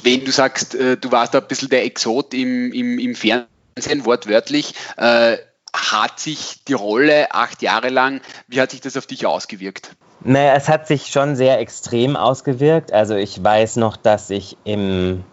Wenn 0.02 0.24
du 0.24 0.30
sagst, 0.30 0.74
äh, 0.74 0.96
du 0.96 1.10
warst 1.12 1.34
da 1.34 1.38
ein 1.38 1.46
bisschen 1.48 1.68
der 1.68 1.84
Exot 1.84 2.32
im, 2.32 2.72
im, 2.72 2.98
im 2.98 3.14
Fernsehen, 3.14 4.04
wortwörtlich, 4.04 4.74
äh, 4.96 5.36
hat 5.74 6.18
sich 6.18 6.64
die 6.66 6.72
Rolle 6.72 7.32
acht 7.32 7.62
Jahre 7.62 7.88
lang, 7.88 8.20
wie 8.46 8.60
hat 8.60 8.70
sich 8.70 8.80
das 8.80 8.96
auf 8.96 9.06
dich 9.06 9.26
ausgewirkt? 9.26 9.96
Naja, 10.20 10.54
es 10.54 10.68
hat 10.68 10.88
sich 10.88 11.06
schon 11.06 11.36
sehr 11.36 11.60
extrem 11.60 12.16
ausgewirkt. 12.16 12.92
Also 12.92 13.14
ich 13.14 13.42
weiß 13.42 13.76
noch, 13.76 13.96
dass 13.96 14.30
ich 14.30 14.56
im, 14.64 15.24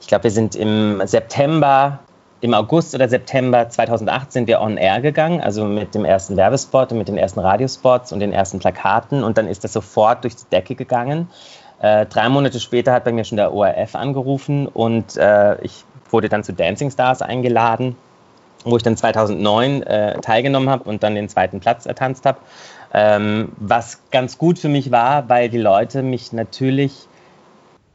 ich 0.00 0.06
glaube, 0.06 0.24
wir 0.24 0.30
sind 0.30 0.54
im 0.54 1.02
September 1.04 2.00
im 2.40 2.54
August 2.54 2.94
oder 2.94 3.08
September 3.08 3.68
2008 3.68 4.32
sind 4.32 4.46
wir 4.46 4.60
on 4.60 4.76
air 4.76 5.00
gegangen, 5.00 5.40
also 5.40 5.64
mit 5.64 5.94
dem 5.94 6.04
ersten 6.04 6.36
Werbespot 6.36 6.92
und 6.92 6.98
mit 6.98 7.08
den 7.08 7.18
ersten 7.18 7.40
Radiospots 7.40 8.12
und 8.12 8.20
den 8.20 8.32
ersten 8.32 8.60
Plakaten 8.60 9.24
und 9.24 9.38
dann 9.38 9.48
ist 9.48 9.64
das 9.64 9.72
sofort 9.72 10.22
durch 10.24 10.36
die 10.36 10.48
Decke 10.50 10.74
gegangen. 10.74 11.28
Äh, 11.80 12.06
drei 12.06 12.28
Monate 12.28 12.60
später 12.60 12.92
hat 12.92 13.04
bei 13.04 13.12
mir 13.12 13.24
schon 13.24 13.36
der 13.36 13.52
ORF 13.52 13.94
angerufen 13.94 14.66
und 14.68 15.16
äh, 15.16 15.60
ich 15.62 15.84
wurde 16.10 16.28
dann 16.28 16.44
zu 16.44 16.52
Dancing 16.52 16.90
Stars 16.90 17.22
eingeladen, 17.22 17.96
wo 18.64 18.76
ich 18.76 18.82
dann 18.82 18.96
2009 18.96 19.82
äh, 19.82 20.20
teilgenommen 20.20 20.70
habe 20.70 20.84
und 20.88 21.02
dann 21.02 21.14
den 21.14 21.28
zweiten 21.28 21.60
Platz 21.60 21.86
ertanzt 21.86 22.24
habe. 22.24 22.38
Ähm, 22.94 23.52
was 23.58 24.00
ganz 24.10 24.38
gut 24.38 24.58
für 24.58 24.68
mich 24.68 24.90
war, 24.90 25.28
weil 25.28 25.48
die 25.48 25.58
Leute 25.58 26.02
mich 26.02 26.32
natürlich 26.32 27.07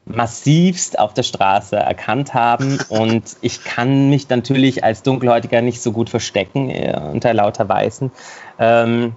massivst 0.05 0.99
auf 0.99 1.13
der 1.13 1.23
Straße 1.23 1.75
erkannt 1.75 2.33
haben 2.33 2.79
und 2.89 3.37
ich 3.41 3.63
kann 3.63 4.09
mich 4.09 4.29
natürlich 4.29 4.83
als 4.83 5.03
Dunkelhäutiger 5.03 5.61
nicht 5.61 5.81
so 5.81 5.91
gut 5.91 6.09
verstecken 6.09 6.69
äh, 6.69 6.99
unter 7.11 7.33
lauter 7.33 7.67
Weißen. 7.67 8.11
Ähm, 8.59 9.15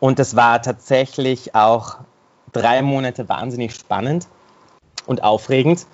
und 0.00 0.18
es 0.18 0.34
war 0.34 0.60
tatsächlich 0.62 1.54
auch 1.54 1.98
drei 2.52 2.82
Monate 2.82 3.28
wahnsinnig 3.28 3.74
spannend 3.74 4.26
und 5.06 5.22
aufregend. 5.22 5.86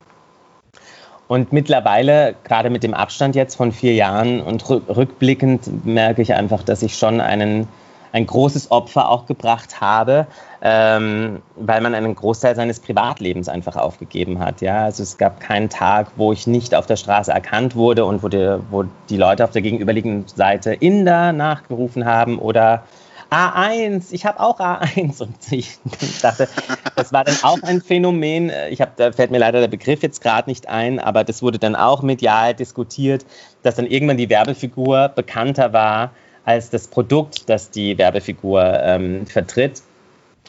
Und 1.28 1.52
mittlerweile, 1.52 2.35
gerade 2.43 2.71
mit 2.71 2.83
dem 2.83 2.95
Abstand 2.95 3.37
jetzt 3.37 3.57
von 3.57 3.71
vier 3.71 3.95
Jahren 3.95 4.40
und 4.40 4.69
rückblickend, 4.71 5.85
merke 5.85 6.23
ich 6.23 6.33
einfach, 6.33 6.62
dass 6.62 6.83
ich 6.83 6.97
schon 6.97 7.21
einen, 7.21 7.69
ein 8.12 8.26
großes 8.26 8.71
Opfer 8.71 9.11
auch 9.11 9.26
gebracht 9.26 9.83
habe, 9.83 10.26
ähm, 10.61 11.41
weil 11.57 11.81
man 11.81 11.95
einen 11.95 12.15
Großteil 12.15 12.57
seines 12.57 12.81
Privatlebens 12.81 13.49
einfach 13.49 13.77
aufgegeben 13.77 14.41
hat. 14.41 14.61
Ja? 14.61 14.85
Also 14.85 15.03
es 15.03 15.19
gab 15.19 15.41
keinen 15.41 15.69
Tag, 15.69 16.09
wo 16.17 16.33
ich 16.33 16.47
nicht 16.47 16.75
auf 16.75 16.87
der 16.87 16.97
Straße 16.97 17.31
erkannt 17.31 17.77
wurde 17.77 18.05
und 18.05 18.23
wo 18.23 18.29
die, 18.29 18.59
wo 18.71 18.85
die 19.09 19.17
Leute 19.17 19.45
auf 19.45 19.50
der 19.50 19.62
gegenüberliegenden 19.62 20.27
Seite 20.29 20.75
Inder 20.75 21.33
nachgerufen 21.33 22.05
haben 22.05 22.38
oder 22.38 22.83
A1, 23.31 24.07
ich 24.11 24.25
habe 24.25 24.41
auch 24.41 24.59
A1. 24.59 25.21
Und 25.23 25.37
ich 25.50 25.79
dachte, 26.23 26.49
das 26.97 27.12
war 27.12 27.25
dann 27.25 27.37
auch 27.43 27.62
ein 27.62 27.83
Phänomen. 27.83 28.50
Ich 28.71 28.81
habe, 28.81 28.93
da 28.97 29.12
fällt 29.12 29.31
mir 29.31 29.38
leider 29.38 29.61
der 29.61 29.69
Begriff 29.69 30.03
jetzt 30.03 30.23
gerade 30.23 30.49
nicht 30.49 30.69
ein, 30.69 30.99
aber 30.99 31.25
das 31.25 31.43
wurde 31.43 31.59
dann 31.59 31.77
auch 31.77 32.03
medial 32.03 32.55
diskutiert, 32.55 33.27
dass 33.62 33.75
dann 33.75 33.87
irgendwann 33.87 34.17
die 34.17 34.31
Werbefigur 34.31 35.09
bekannter 35.09 35.73
war 35.73 36.12
als 36.45 36.71
das 36.71 36.88
Produkt, 36.88 37.50
das 37.50 37.71
die 37.71 37.99
Werbefigur 37.99 38.81
ähm, 38.83 39.27
vertritt. 39.27 39.83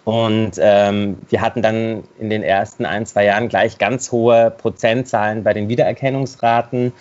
Und 0.10 0.54
ähm, 0.58 1.20
wir 1.30 1.40
hatten 1.40 1.62
dann 1.62 2.04
in 2.18 2.32
den 2.32 2.42
ersten 2.42 2.84
ein, 2.84 3.06
zwei 3.06 3.26
Jahren 3.26 3.48
gleich 3.48 3.78
ganz 3.78 4.12
hohe 4.12 4.50
Prozentzahlen 4.50 5.44
bei 5.44 5.54
den 5.54 5.70
Wiedererkennungsraten. 5.70 6.94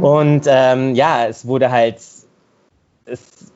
Und 0.00 0.42
ähm, 0.46 0.94
ja, 0.94 1.26
es 1.26 1.44
wurde 1.48 1.72
halt 1.72 1.96
es, 3.06 3.52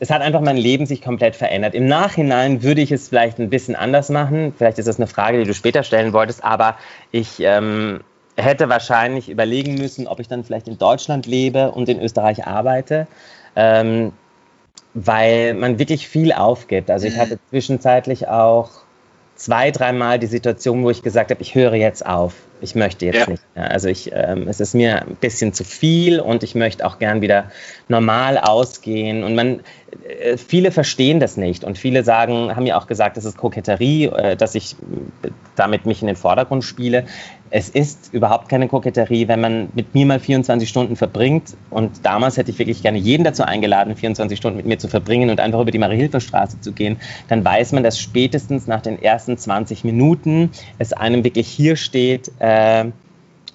es, 0.00 0.10
hat 0.10 0.22
einfach 0.22 0.40
mein 0.40 0.56
Leben 0.56 0.86
sich 0.86 1.02
komplett 1.02 1.36
verändert. 1.36 1.74
Im 1.74 1.88
Nachhinein 1.88 2.62
würde 2.62 2.80
ich 2.80 2.90
es 2.90 3.10
vielleicht 3.10 3.38
ein 3.38 3.50
bisschen 3.50 3.76
anders 3.76 4.08
machen. 4.08 4.54
Vielleicht 4.56 4.78
ist 4.78 4.88
das 4.88 4.96
eine 4.96 5.06
Frage, 5.06 5.38
die 5.38 5.44
du 5.44 5.52
später 5.52 5.82
stellen 5.82 6.14
wolltest, 6.14 6.42
aber 6.42 6.76
ich 7.10 7.40
ähm, 7.40 8.00
hätte 8.34 8.70
wahrscheinlich 8.70 9.28
überlegen 9.28 9.74
müssen, 9.74 10.06
ob 10.06 10.20
ich 10.20 10.28
dann 10.28 10.42
vielleicht 10.42 10.68
in 10.68 10.78
Deutschland 10.78 11.26
lebe 11.26 11.70
und 11.70 11.90
in 11.90 12.00
Österreich 12.00 12.46
arbeite. 12.46 13.06
Ähm, 13.56 14.12
weil 14.94 15.54
man 15.54 15.78
wirklich 15.78 16.08
viel 16.08 16.32
aufgibt. 16.32 16.90
Also 16.90 17.06
ich 17.06 17.16
hatte 17.16 17.38
zwischenzeitlich 17.50 18.28
auch 18.28 18.70
zwei, 19.36 19.70
dreimal 19.70 20.18
die 20.18 20.26
Situation, 20.26 20.82
wo 20.84 20.90
ich 20.90 21.02
gesagt 21.02 21.30
habe, 21.30 21.40
ich 21.42 21.54
höre 21.54 21.74
jetzt 21.74 22.04
auf. 22.04 22.34
Ich 22.60 22.74
möchte 22.74 23.06
jetzt 23.06 23.20
ja. 23.20 23.30
nicht. 23.30 23.42
Mehr. 23.54 23.70
Also 23.70 23.88
ich, 23.88 24.10
ähm, 24.12 24.48
es 24.48 24.60
ist 24.60 24.74
mir 24.74 25.02
ein 25.02 25.16
bisschen 25.16 25.52
zu 25.52 25.64
viel 25.64 26.20
und 26.20 26.42
ich 26.42 26.54
möchte 26.54 26.86
auch 26.86 26.98
gern 26.98 27.20
wieder 27.20 27.50
normal 27.88 28.38
ausgehen. 28.38 29.24
Und 29.24 29.34
man, 29.34 29.60
äh, 30.20 30.36
viele 30.36 30.70
verstehen 30.70 31.20
das 31.20 31.36
nicht 31.36 31.64
und 31.64 31.78
viele 31.78 32.04
sagen, 32.04 32.54
haben 32.54 32.66
ja 32.66 32.78
auch 32.78 32.86
gesagt, 32.86 33.16
das 33.16 33.24
ist 33.24 33.36
Koketterie, 33.36 34.06
äh, 34.06 34.36
dass 34.36 34.54
ich 34.54 34.76
damit 35.56 35.86
mich 35.86 36.00
in 36.00 36.06
den 36.06 36.16
Vordergrund 36.16 36.64
spiele. 36.64 37.04
Es 37.52 37.68
ist 37.68 38.14
überhaupt 38.14 38.48
keine 38.48 38.68
Koketterie, 38.68 39.26
wenn 39.26 39.40
man 39.40 39.68
mit 39.74 39.92
mir 39.92 40.06
mal 40.06 40.20
24 40.20 40.68
Stunden 40.68 40.94
verbringt. 40.94 41.56
Und 41.68 42.06
damals 42.06 42.36
hätte 42.36 42.52
ich 42.52 42.58
wirklich 42.60 42.80
gerne 42.80 42.98
jeden 42.98 43.24
dazu 43.24 43.42
eingeladen, 43.42 43.96
24 43.96 44.38
Stunden 44.38 44.56
mit 44.56 44.66
mir 44.66 44.78
zu 44.78 44.86
verbringen 44.86 45.30
und 45.30 45.40
einfach 45.40 45.60
über 45.60 45.72
die 45.72 45.78
Marie-Hilfer-Straße 45.78 46.60
zu 46.60 46.72
gehen. 46.72 46.96
Dann 47.28 47.44
weiß 47.44 47.72
man, 47.72 47.82
dass 47.82 47.98
spätestens 47.98 48.68
nach 48.68 48.80
den 48.80 49.02
ersten 49.02 49.36
20 49.36 49.82
Minuten 49.82 50.50
es 50.78 50.92
einem 50.92 51.24
wirklich 51.24 51.48
hier 51.48 51.74
steht, 51.74 52.30
äh, 52.38 52.46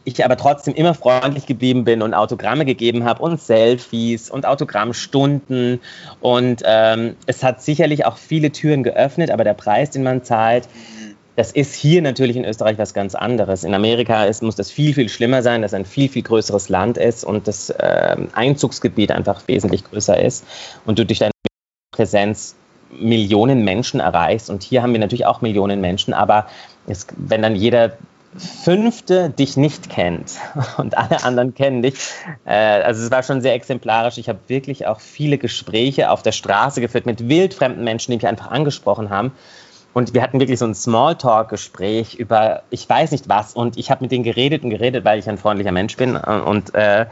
ich 0.06 0.24
aber 0.24 0.38
trotzdem 0.38 0.75
immer 0.75 0.94
freundlich 0.94 1.48
geblieben 1.48 1.84
bin 1.84 2.02
und 2.02 2.14
Autogramme 2.14 2.64
gegeben 2.64 3.06
habe 3.06 3.24
und 3.24 3.42
Selfies 3.42 4.30
und 4.30 4.46
Autogrammstunden. 4.46 5.82
Und 6.22 6.62
ähm, 6.64 7.16
es 7.25 7.44
hat 7.44 7.62
sicherlich 7.62 8.06
auch 8.06 8.18
viele 8.18 8.52
Türen 8.52 8.84
geöffnet, 8.84 9.32
aber 9.32 9.44
der 9.44 9.56
Preis, 9.56 9.90
den 9.90 10.04
man 10.04 10.24
zahlt, 10.24 10.70
das 11.36 11.52
ist 11.52 11.75
hier 11.75 12.02
natürlich 12.02 12.38
in 12.38 12.46
Österreich 12.46 12.78
was 12.78 12.94
ganz 12.94 13.14
anderes. 13.14 13.64
In 13.64 13.74
Amerika 13.74 14.24
ist, 14.25 14.42
muss 14.42 14.56
das 14.56 14.72
viel, 14.72 14.94
viel 14.94 15.10
schlimmer 15.10 15.42
sein, 15.42 15.62
dass 15.62 15.74
ein 15.74 15.86
viel, 15.86 16.08
viel 16.08 16.22
größeres 16.22 16.70
Land 16.70 16.98
ist 16.98 17.25
und 17.25 17.48
das 17.48 17.72
äh, 17.72 18.16
Einzugsgebiet 18.34 19.12
einfach 19.12 19.42
wesentlich 19.48 19.84
größer 19.84 20.24
ist 20.24 20.46
und 20.86 20.98
du 20.98 21.06
durch 21.06 21.20
deine 21.20 21.32
Präsenz 21.92 22.56
Millionen 22.92 23.66
Menschen 23.66 24.00
erreichst. 24.00 24.50
Und 24.50 24.64
hier 24.64 24.82
haben 24.82 24.94
wir 24.94 25.00
natürlich 25.00 25.25
auch 25.25 25.42
Millionen 25.42 25.82
Menschen, 25.82 26.14
aber 26.14 26.48
es, 26.88 27.08
wenn 27.18 27.42
dann 27.42 27.56
jeder 27.56 27.98
Fünfte 28.38 29.30
dich 29.30 29.58
nicht 29.58 29.89
kennt 29.89 30.34
und 30.77 30.98
alle 30.98 31.24
anderen 31.24 31.54
kennen 31.54 31.82
dich. 31.82 31.96
Äh, 32.46 32.54
also 32.54 33.04
es 33.04 33.12
war 33.12 33.24
schon 33.24 33.42
sehr 33.42 33.54
exemplarisch. 33.54 34.18
Ich 34.18 34.30
habe 34.30 34.39
wirklich 34.48 34.88
auch 34.88 35.00
viele 35.00 35.38
Gespräche 35.38 36.10
auf 36.10 36.22
der 36.22 36.32
Straße 36.32 36.82
geführt 36.82 37.06
mit 37.06 37.30
wildfremden 37.30 37.84
Menschen, 37.84 38.12
die 38.12 38.18
mich 38.18 38.27
einfach 38.27 38.51
angesprochen 38.51 39.10
haben. 39.10 39.32
Und 39.94 40.13
wir 40.13 40.22
hatten 40.22 40.42
wirklich 40.42 40.60
so 40.60 40.65
ein 40.65 40.75
Smalltalk-Gespräch 40.75 42.15
über, 42.15 42.63
ich 42.70 42.89
weiß 42.89 43.12
nicht 43.12 43.30
was. 43.30 43.54
Und 43.54 43.77
ich 43.77 43.89
habe 43.92 44.04
mit 44.04 44.12
denen 44.12 44.25
geredet 44.25 44.63
und 44.63 44.70
geredet, 44.70 45.06
weil 45.06 45.20
ich 45.20 45.30
ein 45.30 45.38
freundlicher 45.38 45.72
Mensch 45.72 45.96
bin. 45.96 46.18
Und, 46.18 46.75
äh, 46.75 47.06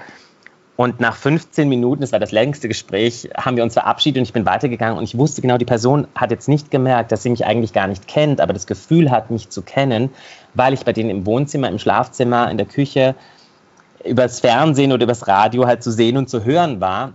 und 0.76 1.00
nach 1.00 1.16
15 1.16 1.70
Minuten, 1.70 2.02
das 2.02 2.12
war 2.12 2.20
das 2.20 2.32
längste 2.32 2.68
Gespräch, 2.68 3.30
haben 3.38 3.58
wir 3.58 3.64
uns 3.64 3.74
verabschiedet 3.74 4.20
und 4.20 4.24
ich 4.24 4.34
bin 4.34 4.46
weitergegangen. 4.46 4.98
Und 4.98 5.04
ich 5.04 5.18
wusste 5.18 5.42
genau, 5.42 5.58
die 5.58 5.66
Person 5.66 6.08
hat 6.16 6.32
jetzt 6.32 6.48
nicht 6.48 6.72
gemerkt, 6.72 7.12
dass 7.12 7.22
sie 7.22 7.30
mich 7.30 7.46
eigentlich 7.46 7.74
gar 7.74 7.88
nicht 7.88 8.08
kennt, 8.08 8.42
aber 8.42 8.54
das 8.54 8.66
Gefühl 8.66 9.12
hat, 9.12 9.30
mich 9.30 9.50
zu 9.50 9.62
kennen, 9.62 10.10
weil 10.56 10.74
ich 10.74 10.84
bei 10.84 10.92
denen 10.92 11.12
im 11.12 11.26
Wohnzimmer, 11.28 11.70
im 11.70 11.78
Schlafzimmer, 11.78 12.50
in 12.50 12.58
der 12.58 12.66
Küche, 12.66 13.14
übers 14.04 14.40
Fernsehen 14.40 14.92
oder 14.92 15.04
übers 15.04 15.28
Radio 15.28 15.68
halt 15.68 15.84
zu 15.84 15.92
sehen 15.92 16.18
und 16.18 16.28
zu 16.28 16.44
hören 16.44 16.82
war. 16.82 17.14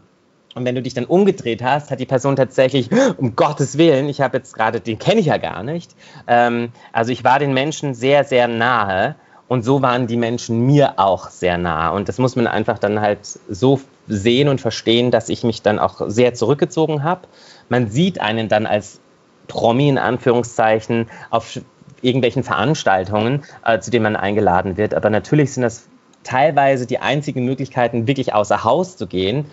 Und 0.55 0.65
wenn 0.65 0.77
du 0.77 0.83
dich 0.83 0.95
dann 0.95 1.05
umgedreht 1.05 1.63
hast, 1.63 1.91
hat 1.91 1.99
die 2.01 2.07
Person 2.07 2.37
tatsächlich, 2.37 2.91
um 3.17 3.35
Gottes 3.35 3.77
Willen, 3.77 4.09
ich 4.09 4.21
habe 4.21 4.39
jetzt 4.39 4.55
gerade, 4.55 4.81
den 4.81 5.01
kenne 5.01 5.21
ich 5.21 5.27
ja 5.27 5.37
gar 5.37 5.65
nicht. 5.65 5.97
Ähm, 6.29 6.71
also 6.93 7.11
ich 7.11 7.25
war 7.25 7.41
den 7.41 7.55
Menschen 7.55 7.95
sehr, 7.95 8.23
sehr 8.23 8.47
nahe 8.47 9.17
und 9.49 9.65
so 9.65 9.81
waren 9.83 10.07
die 10.07 10.17
Menschen 10.17 10.67
mir 10.67 10.95
auch 10.99 11.31
sehr 11.31 11.57
nahe. 11.57 11.95
Und 11.95 12.09
das 12.09 12.19
muss 12.19 12.37
man 12.37 12.47
einfach 12.47 12.79
dann 12.79 13.01
halt 13.01 13.21
so 13.49 13.81
sehen 14.07 14.49
und 14.49 14.61
verstehen, 14.61 15.11
dass 15.11 15.31
ich 15.31 15.43
mich 15.43 15.63
dann 15.63 15.79
auch 15.79 16.03
sehr 16.07 16.35
zurückgezogen 16.35 17.03
habe. 17.03 17.23
Man 17.69 17.89
sieht 17.89 18.21
einen 18.21 18.49
dann 18.49 18.67
als 18.67 19.01
Promi 19.47 19.89
in 19.89 19.99
Anführungszeichen 19.99 21.09
auf 21.31 21.59
irgendwelchen 22.03 22.45
Veranstaltungen, 22.45 23.43
äh, 23.65 23.81
zu 23.81 23.91
denen 23.91 24.05
man 24.05 24.17
eingeladen 24.17 24.77
wird. 24.77 24.95
Aber 24.95 25.11
natürlich 25.11 25.53
sind 25.55 25.63
das 25.63 25.89
teilweise 26.23 26.87
die 26.87 26.99
einzigen 26.99 27.45
Möglichkeiten, 27.45 28.07
wirklich 28.07 28.35
außer 28.35 28.65
Haus 28.65 28.97
zu 28.99 29.07
gehen, 29.07 29.47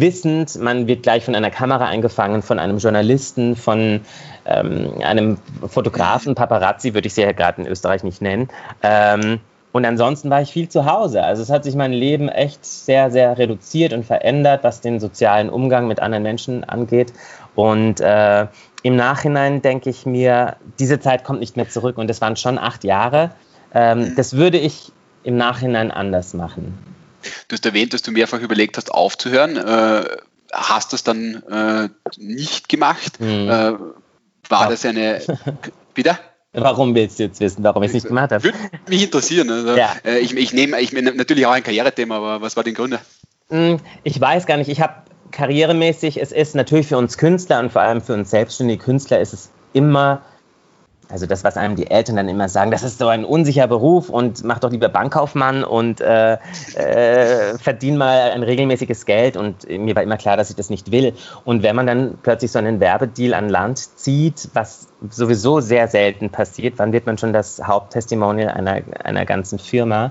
wissend, 0.00 0.56
man 0.60 0.86
wird 0.86 1.02
gleich 1.02 1.24
von 1.24 1.34
einer 1.34 1.50
Kamera 1.50 1.86
eingefangen, 1.86 2.42
von 2.42 2.58
einem 2.58 2.78
Journalisten, 2.78 3.56
von 3.56 4.00
ähm, 4.46 4.94
einem 5.02 5.38
Fotografen, 5.66 6.34
Paparazzi 6.34 6.94
würde 6.94 7.06
ich 7.06 7.14
sie 7.14 7.22
ja 7.22 7.32
gerade 7.32 7.62
in 7.62 7.68
Österreich 7.68 8.02
nicht 8.02 8.20
nennen. 8.20 8.48
Ähm, 8.82 9.40
und 9.72 9.84
ansonsten 9.84 10.30
war 10.30 10.40
ich 10.40 10.52
viel 10.52 10.68
zu 10.68 10.84
Hause. 10.84 11.24
Also 11.24 11.42
es 11.42 11.50
hat 11.50 11.64
sich 11.64 11.74
mein 11.74 11.92
Leben 11.92 12.28
echt 12.28 12.64
sehr, 12.64 13.10
sehr 13.10 13.36
reduziert 13.38 13.92
und 13.92 14.04
verändert, 14.04 14.62
was 14.62 14.80
den 14.80 15.00
sozialen 15.00 15.50
Umgang 15.50 15.88
mit 15.88 15.98
anderen 16.00 16.22
Menschen 16.22 16.62
angeht. 16.62 17.12
Und 17.56 18.00
äh, 18.00 18.46
im 18.84 18.94
Nachhinein 18.94 19.62
denke 19.62 19.90
ich 19.90 20.06
mir, 20.06 20.56
diese 20.78 21.00
Zeit 21.00 21.24
kommt 21.24 21.40
nicht 21.40 21.56
mehr 21.56 21.68
zurück. 21.68 21.98
Und 21.98 22.08
das 22.08 22.20
waren 22.20 22.36
schon 22.36 22.56
acht 22.56 22.84
Jahre. 22.84 23.30
Ähm, 23.74 24.14
das 24.16 24.36
würde 24.36 24.58
ich 24.58 24.92
im 25.24 25.36
Nachhinein 25.36 25.90
anders 25.90 26.34
machen. 26.34 26.93
Du 27.48 27.54
hast 27.54 27.66
erwähnt, 27.66 27.94
dass 27.94 28.02
du 28.02 28.10
mehrfach 28.10 28.40
überlegt 28.40 28.76
hast, 28.76 28.92
aufzuhören. 28.92 29.56
Äh, 29.56 30.04
hast 30.52 30.92
du 30.92 30.96
es 30.96 31.04
dann 31.04 31.42
äh, 31.50 31.88
nicht 32.16 32.68
gemacht? 32.68 33.20
Mhm. 33.20 33.48
Äh, 33.48 33.72
war 34.48 34.68
das 34.68 34.84
eine. 34.84 35.20
Wieder? 35.94 36.18
Warum 36.52 36.94
willst 36.94 37.18
du 37.18 37.24
jetzt 37.24 37.40
wissen, 37.40 37.64
warum 37.64 37.82
ich 37.82 37.88
es 37.88 37.94
nicht 37.94 38.06
gemacht 38.06 38.30
habe? 38.30 38.44
Würde 38.44 38.58
mich 38.88 39.02
interessieren. 39.02 39.50
Also, 39.50 39.76
ja. 39.76 39.90
Äh, 40.04 40.18
ich, 40.18 40.36
ich 40.36 40.52
nehme 40.52 40.80
ich 40.80 40.92
nehm 40.92 41.16
natürlich 41.16 41.46
auch 41.46 41.52
ein 41.52 41.64
Karrierethema, 41.64 42.16
aber 42.16 42.40
was 42.42 42.56
war 42.56 42.62
die 42.62 42.74
Gründe? 42.74 43.00
Hm, 43.50 43.80
ich 44.04 44.20
weiß 44.20 44.46
gar 44.46 44.56
nicht. 44.56 44.68
Ich 44.68 44.80
habe 44.80 44.94
karrieremäßig, 45.32 46.20
es 46.20 46.30
ist 46.30 46.54
natürlich 46.54 46.86
für 46.86 46.96
uns 46.96 47.18
Künstler 47.18 47.58
und 47.58 47.72
vor 47.72 47.82
allem 47.82 48.00
für 48.00 48.14
uns 48.14 48.30
selbstständige 48.30 48.82
Künstler 48.82 49.20
ist 49.20 49.32
es 49.32 49.50
immer 49.72 50.22
also 51.14 51.26
das, 51.26 51.44
was 51.44 51.56
einem 51.56 51.76
die 51.76 51.88
Eltern 51.92 52.16
dann 52.16 52.28
immer 52.28 52.48
sagen, 52.48 52.72
das 52.72 52.82
ist 52.82 52.98
so 52.98 53.06
ein 53.06 53.24
unsicherer 53.24 53.68
Beruf 53.68 54.08
und 54.08 54.42
mach 54.42 54.58
doch 54.58 54.72
lieber 54.72 54.88
Bankkaufmann 54.88 55.62
und 55.62 56.00
äh, 56.00 56.38
äh, 56.74 57.56
verdien 57.56 57.96
mal 57.96 58.32
ein 58.32 58.42
regelmäßiges 58.42 59.06
Geld. 59.06 59.36
Und 59.36 59.68
mir 59.68 59.94
war 59.94 60.02
immer 60.02 60.16
klar, 60.16 60.36
dass 60.36 60.50
ich 60.50 60.56
das 60.56 60.70
nicht 60.70 60.90
will. 60.90 61.14
Und 61.44 61.62
wenn 61.62 61.76
man 61.76 61.86
dann 61.86 62.18
plötzlich 62.20 62.50
so 62.50 62.58
einen 62.58 62.80
Werbedeal 62.80 63.34
an 63.34 63.48
Land 63.48 63.78
zieht, 63.96 64.48
was 64.54 64.88
sowieso 65.08 65.60
sehr 65.60 65.86
selten 65.86 66.30
passiert, 66.30 66.74
wann 66.78 66.92
wird 66.92 67.06
man 67.06 67.16
schon 67.16 67.32
das 67.32 67.62
Haupttestimonial 67.64 68.48
einer, 68.48 68.80
einer 69.04 69.24
ganzen 69.24 69.60
Firma? 69.60 70.10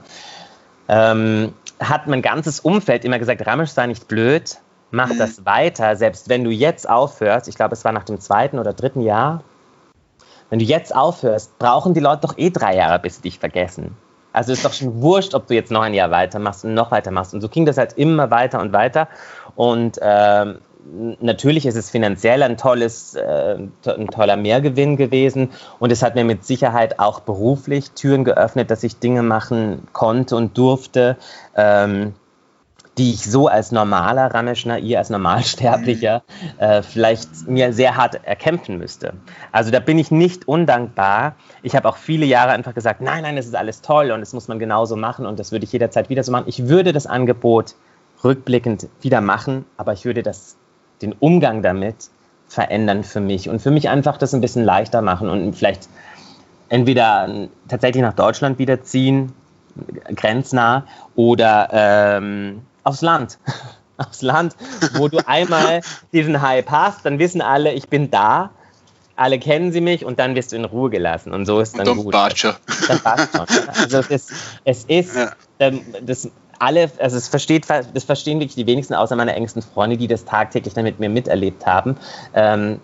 Ähm, 0.87 1.51
hat 1.81 2.07
mein 2.07 2.21
ganzes 2.21 2.61
Umfeld 2.61 3.03
immer 3.03 3.19
gesagt, 3.19 3.45
Ramesh 3.45 3.71
sei 3.71 3.87
nicht 3.87 4.07
blöd, 4.07 4.55
mach 4.91 5.09
das 5.17 5.45
weiter, 5.45 5.97
selbst 5.97 6.29
wenn 6.29 6.45
du 6.45 6.49
jetzt 6.49 6.89
aufhörst. 6.89 7.49
Ich 7.49 7.55
glaube, 7.55 7.73
es 7.73 7.83
war 7.83 7.91
nach 7.91 8.05
dem 8.05 8.21
zweiten 8.21 8.57
oder 8.57 8.71
dritten 8.71 9.01
Jahr 9.01 9.43
wenn 10.53 10.59
du 10.59 10.65
jetzt 10.65 10.95
aufhörst, 10.95 11.57
brauchen 11.57 11.95
die 11.95 11.99
Leute 11.99 12.27
doch 12.27 12.37
eh 12.37 12.51
drei 12.51 12.75
Jahre, 12.75 12.99
bis 12.99 13.15
sie 13.15 13.21
dich 13.23 13.39
vergessen. 13.39 13.97
Also 14.33 14.53
ist 14.53 14.63
doch 14.63 14.71
schon 14.71 15.01
wurscht, 15.01 15.33
ob 15.33 15.47
du 15.47 15.55
jetzt 15.55 15.71
noch 15.71 15.81
ein 15.81 15.95
Jahr 15.95 16.11
weitermachst 16.11 16.63
und 16.63 16.75
noch 16.75 16.91
weitermachst. 16.91 17.33
Und 17.33 17.41
so 17.41 17.49
ging 17.49 17.65
das 17.65 17.79
halt 17.79 17.93
immer 17.93 18.29
weiter 18.29 18.61
und 18.61 18.71
weiter. 18.71 19.07
Und 19.55 19.97
ähm, 19.99 20.59
natürlich 21.19 21.65
ist 21.65 21.75
es 21.75 21.89
finanziell 21.89 22.43
ein, 22.43 22.55
tolles, 22.55 23.15
äh, 23.15 23.55
ein 23.87 24.07
toller 24.09 24.37
Mehrgewinn 24.37 24.95
gewesen 24.95 25.49
und 25.79 25.91
es 25.91 26.03
hat 26.03 26.13
mir 26.13 26.23
mit 26.23 26.45
Sicherheit 26.45 26.99
auch 26.99 27.21
beruflich 27.21 27.89
Türen 27.93 28.23
geöffnet, 28.23 28.69
dass 28.69 28.83
ich 28.83 28.99
Dinge 28.99 29.23
machen 29.23 29.87
konnte 29.91 30.35
und 30.35 30.55
durfte, 30.55 31.17
ähm, 31.55 32.13
die 32.97 33.13
ich 33.13 33.23
so 33.23 33.47
als 33.47 33.71
normaler 33.71 34.33
Ramesh 34.33 34.65
Nair, 34.65 34.99
als 34.99 35.09
Normalsterblicher, 35.09 36.23
äh, 36.59 36.81
vielleicht 36.83 37.47
mir 37.47 37.73
sehr 37.73 37.97
hart 37.97 38.23
erkämpfen 38.23 38.77
müsste. 38.77 39.13
Also 39.51 39.71
da 39.71 39.79
bin 39.79 39.97
ich 39.97 40.11
nicht 40.11 40.47
undankbar. 40.47 41.35
Ich 41.63 41.75
habe 41.75 41.89
auch 41.89 41.97
viele 41.97 42.25
Jahre 42.25 42.51
einfach 42.51 42.73
gesagt, 42.73 43.01
nein, 43.01 43.23
nein, 43.23 43.35
das 43.35 43.47
ist 43.47 43.55
alles 43.55 43.81
toll 43.81 44.11
und 44.11 44.19
das 44.19 44.33
muss 44.33 44.47
man 44.47 44.59
genauso 44.59 44.95
machen 44.95 45.25
und 45.25 45.39
das 45.39 45.51
würde 45.51 45.65
ich 45.65 45.71
jederzeit 45.71 46.09
wieder 46.09 46.23
so 46.23 46.31
machen. 46.31 46.45
Ich 46.47 46.67
würde 46.67 46.93
das 46.93 47.07
Angebot 47.07 47.75
rückblickend 48.23 48.87
wieder 49.01 49.21
machen, 49.21 49.65
aber 49.77 49.93
ich 49.93 50.05
würde 50.05 50.23
das 50.23 50.55
den 51.01 51.13
Umgang 51.13 51.61
damit 51.61 51.95
verändern 52.47 53.03
für 53.03 53.19
mich 53.19 53.49
und 53.49 53.61
für 53.61 53.71
mich 53.71 53.89
einfach 53.89 54.17
das 54.17 54.33
ein 54.33 54.41
bisschen 54.41 54.63
leichter 54.63 55.01
machen 55.01 55.29
und 55.29 55.55
vielleicht 55.55 55.89
entweder 56.69 57.47
tatsächlich 57.67 58.03
nach 58.03 58.13
Deutschland 58.13 58.59
wiederziehen, 58.59 59.33
grenznah, 60.15 60.85
oder 61.15 61.69
ähm, 61.71 62.61
aufs 62.83 63.01
Land. 63.01 63.37
aufs 63.97 64.21
Land, 64.21 64.55
wo 64.95 65.07
du 65.07 65.19
einmal 65.27 65.81
diesen 66.11 66.41
Hype 66.41 66.69
hast, 66.71 67.05
dann 67.05 67.19
wissen 67.19 67.41
alle, 67.41 67.73
ich 67.73 67.89
bin 67.89 68.09
da, 68.09 68.49
alle 69.15 69.37
kennen 69.39 69.71
sie 69.71 69.81
mich 69.81 70.03
und 70.05 70.19
dann 70.19 70.35
wirst 70.35 70.51
du 70.51 70.55
in 70.55 70.65
Ruhe 70.65 70.89
gelassen 70.89 71.31
und 71.31 71.45
so 71.45 71.59
ist 71.59 71.77
dann, 71.77 71.87
und 71.87 71.97
dann 71.97 72.03
gut. 72.03 72.13
Passt 72.13 72.39
schon. 72.39 72.55
Das 72.87 72.99
passt 72.99 73.35
schon. 73.35 73.45
Also 73.79 73.99
es 73.99 74.09
ist, 74.09 74.31
es 74.65 74.83
ist 74.85 75.15
ja. 75.15 75.31
ähm, 75.59 75.81
das 76.01 76.29
alle, 76.59 76.89
also 76.97 77.17
es 77.17 77.27
versteht, 77.27 77.65
das 77.69 78.03
verstehen 78.03 78.39
wirklich 78.39 78.55
die 78.55 78.65
wenigsten, 78.65 78.93
außer 78.93 79.15
meine 79.15 79.35
engsten 79.35 79.61
Freunde, 79.61 79.97
die 79.97 80.07
das 80.07 80.25
tagtäglich 80.25 80.73
dann 80.73 80.85
mit 80.85 80.99
mir 80.99 81.09
miterlebt 81.09 81.65
haben. 81.65 81.97
Ähm, 82.33 82.79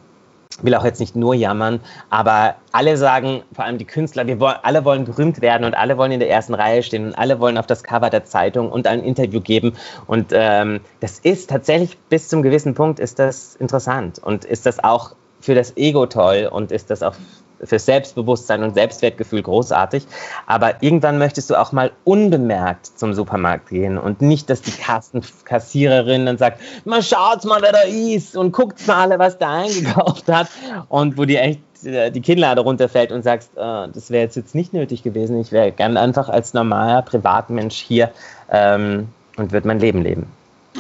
will 0.64 0.76
auch 0.76 0.86
jetzt 0.86 1.00
nicht 1.00 1.16
nur 1.16 1.34
jammern, 1.34 1.80
aber 2.10 2.56
alle 2.72 2.98
sagen, 2.98 3.44
vor 3.54 3.66
allem 3.66 3.78
die 3.78 3.86
Künstler, 3.86 4.28
wir 4.28 4.40
wollen, 4.40 4.58
alle 4.64 4.86
wollen 4.86 5.06
gerühmt 5.06 5.42
werden 5.42 5.64
und 5.66 5.74
alle 5.74 5.98
wollen 5.98 6.12
in 6.12 6.20
der 6.20 6.30
ersten 6.30 6.54
Reihe 6.54 6.84
stehen 6.84 7.08
und 7.08 7.16
alle 7.16 7.40
wollen 7.40 7.58
auf 7.58 7.68
das 7.68 7.84
Cover 7.84 8.10
der 8.10 8.26
Zeitung 8.26 8.72
und 8.72 8.88
ein 8.88 9.04
Interview 9.04 9.42
geben. 9.42 9.74
Und 10.08 10.28
ähm, 10.32 10.82
das 11.00 11.20
ist 11.20 11.50
tatsächlich 11.50 11.98
bis 12.10 12.28
zum 12.28 12.42
gewissen 12.42 12.74
Punkt 12.74 13.00
ist 13.00 13.20
das 13.20 13.56
interessant 13.56 14.20
und 14.20 14.46
ist 14.46 14.66
das 14.66 14.84
auch 14.84 15.16
für 15.42 15.56
das 15.56 15.78
Ego 15.78 16.06
toll 16.06 16.50
und 16.52 16.72
ist 16.72 16.90
das 16.90 17.02
auch 17.02 17.16
für 17.64 17.80
Selbstbewusstsein 17.80 18.64
und 18.64 18.74
Selbstwertgefühl 18.74 19.42
großartig. 19.42 20.06
Aber 20.46 20.82
irgendwann 20.82 21.18
möchtest 21.18 21.50
du 21.50 21.56
auch 21.56 21.72
mal 21.72 21.92
unbemerkt 22.04 22.86
zum 22.98 23.14
Supermarkt 23.14 23.70
gehen 23.70 23.98
und 23.98 24.22
nicht, 24.22 24.50
dass 24.50 24.62
die 24.62 24.72
Kassenkassiererin 24.72 26.26
dann 26.26 26.38
sagt, 26.38 26.62
mal 26.86 27.04
schaut's 27.04 27.46
mal, 27.46 27.62
wer 27.62 27.72
da 27.72 27.82
ist 27.82 28.36
und 28.36 28.52
guckt 28.52 28.86
mal 28.88 29.02
alle, 29.02 29.20
was 29.20 29.38
der 29.38 29.50
eingekauft 29.50 30.28
hat 30.28 30.48
und 30.90 31.18
wo 31.18 31.26
die 31.26 31.38
echt 31.38 31.62
äh, 31.84 32.12
die 32.12 32.22
Kinnlade 32.22 32.62
runterfällt 32.62 33.12
und 33.12 33.24
sagst, 33.24 33.52
äh, 33.56 33.88
das 33.94 34.10
wäre 34.10 34.24
jetzt, 34.24 34.36
jetzt 34.36 34.56
nicht 34.56 34.74
nötig 34.74 35.04
gewesen. 35.04 35.40
Ich 35.40 35.52
wäre 35.52 35.72
gern 35.72 35.98
einfach 35.98 36.30
als 36.30 36.54
normaler 36.54 37.02
Privatmensch 37.02 37.76
hier 37.76 38.12
ähm, 38.52 39.10
und 39.38 39.52
würde 39.52 39.68
mein 39.68 39.80
Leben 39.80 40.02
leben. 40.02 40.28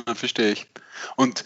Ja, 0.07 0.15
verstehe 0.15 0.51
ich. 0.51 0.67
Und 1.15 1.43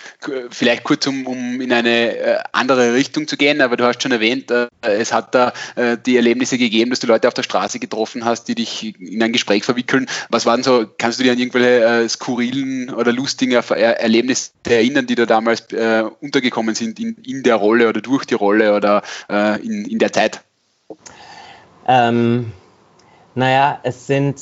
vielleicht 0.50 0.84
kurz, 0.84 1.08
um, 1.08 1.28
um 1.28 1.62
in 1.62 1.72
eine 1.72 2.18
äh, 2.18 2.40
andere 2.52 2.94
Richtung 2.94 3.28
zu 3.28 3.38
gehen, 3.38 3.62
aber 3.62 3.78
du 3.78 3.86
hast 3.86 4.02
schon 4.02 4.12
erwähnt, 4.12 4.52
äh, 4.52 4.68
es 4.82 5.14
hat 5.14 5.34
da 5.36 5.54
äh, 5.76 5.98
die 5.98 6.16
Erlebnisse 6.16 6.58
gegeben, 6.58 6.90
dass 6.90 7.00
du 7.00 7.08
Leute 7.08 7.28
auf 7.28 7.34
der 7.34 7.44
Straße 7.44 7.80
getroffen 7.80 8.26
hast, 8.26 8.46
die 8.46 8.56
dich 8.56 9.00
in 9.00 9.22
ein 9.22 9.34
Gespräch 9.34 9.64
verwickeln. 9.64 10.08
Was 10.30 10.46
waren 10.46 10.64
so, 10.64 10.86
kannst 10.98 11.20
du 11.20 11.24
dir 11.24 11.32
an 11.32 11.40
irgendwelche 11.40 12.08
skurrilen 12.10 12.94
oder 12.94 13.12
lustigen 13.12 13.54
Erlebnisse 13.54 14.52
erinnern, 14.68 15.08
die 15.08 15.16
da 15.16 15.26
damals 15.26 15.68
untergekommen 16.20 16.76
sind 16.76 17.00
in, 17.00 17.16
in 17.26 17.44
der 17.44 17.56
Rolle 17.56 17.90
oder 17.90 18.02
durch 18.02 18.26
die 18.26 18.36
Rolle 18.36 18.76
oder 18.76 19.04
in, 19.30 19.86
in 19.86 20.00
der 20.00 20.12
Zeit? 20.12 20.42
Ähm, 21.88 22.52
naja, 23.36 23.80
es 23.84 24.08
sind, 24.08 24.40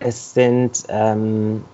es 0.00 0.34
sind 0.34 0.84
ähm 0.88 1.64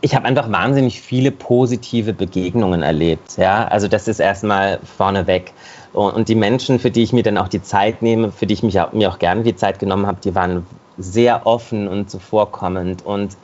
ich 0.00 0.14
habe 0.14 0.24
einfach 0.24 0.50
wahnsinnig 0.50 1.00
viele 1.00 1.30
positive 1.30 2.12
Begegnungen 2.12 2.82
erlebt. 2.82 3.36
Ja? 3.36 3.66
Also 3.66 3.88
das 3.88 4.08
ist 4.08 4.18
erstmal 4.18 4.80
vorneweg. 4.96 5.52
Und 5.92 6.28
die 6.28 6.34
Menschen, 6.34 6.78
für 6.78 6.90
die 6.90 7.02
ich 7.02 7.12
mir 7.12 7.22
dann 7.22 7.36
auch 7.36 7.48
die 7.48 7.62
Zeit 7.62 8.00
nehme, 8.00 8.32
für 8.32 8.46
die 8.46 8.54
ich 8.54 8.62
mich 8.62 8.80
auch, 8.80 8.92
mir 8.92 9.10
auch 9.10 9.18
gerne 9.18 9.42
die 9.42 9.56
Zeit 9.56 9.78
genommen 9.78 10.06
habe, 10.06 10.18
die 10.22 10.34
waren 10.34 10.66
sehr 10.96 11.46
offen 11.46 11.88
und 11.88 12.10
zuvorkommend 12.10 13.04
und 13.04 13.36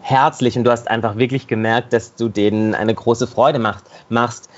herzlich. 0.00 0.56
Und 0.56 0.64
du 0.64 0.70
hast 0.70 0.90
einfach 0.90 1.16
wirklich 1.16 1.46
gemerkt, 1.46 1.92
dass 1.92 2.14
du 2.14 2.28
denen 2.28 2.74
eine 2.74 2.94
große 2.94 3.26
Freude 3.26 3.58
machst. 3.58 3.86
machst. 4.08 4.48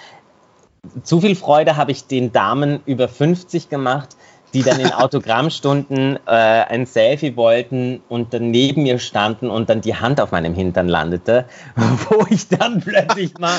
Zu 1.03 1.21
viel 1.21 1.35
Freude 1.35 1.77
habe 1.77 1.91
ich 1.91 2.07
den 2.07 2.33
Damen 2.33 2.81
über 2.87 3.09
50 3.09 3.69
gemacht, 3.69 4.17
die 4.55 4.63
dann 4.63 4.81
in 4.81 4.93
Autogrammstunden 4.93 6.19
äh, 6.27 6.31
ein 6.31 6.87
Selfie 6.87 7.37
wollten 7.37 8.03
und 8.09 8.33
dann 8.33 8.51
neben 8.51 8.85
mir 8.85 8.99
standen 8.99 9.51
und 9.51 9.69
dann 9.69 9.81
die 9.81 9.95
Hand 9.95 10.21
auf 10.21 10.31
meinem 10.31 10.55
Hintern 10.55 10.89
landete, 10.89 11.47
wo 12.09 12.27
ich 12.31 12.49
dann 12.49 12.81
plötzlich 12.81 13.39
mal 13.39 13.57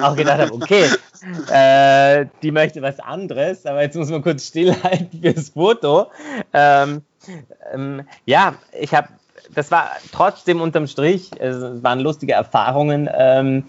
auch 0.00 0.16
gedacht 0.16 0.40
habe, 0.40 0.52
okay, 0.52 0.86
äh, 1.50 2.26
die 2.42 2.50
möchte 2.50 2.82
was 2.82 3.00
anderes, 3.00 3.66
aber 3.66 3.82
jetzt 3.82 3.96
muss 3.96 4.10
man 4.10 4.22
kurz 4.22 4.46
stillhalten 4.46 5.20
fürs 5.20 5.50
Foto. 5.50 6.06
Ähm, 6.52 7.02
ähm, 7.72 8.02
ja, 8.24 8.54
ich 8.78 8.94
habe, 8.94 9.08
das 9.54 9.70
war 9.70 9.90
trotzdem 10.12 10.60
unterm 10.60 10.86
Strich, 10.86 11.30
es 11.38 11.82
waren 11.82 12.00
lustige 12.00 12.32
Erfahrungen 12.34 13.08
ähm, 13.12 13.64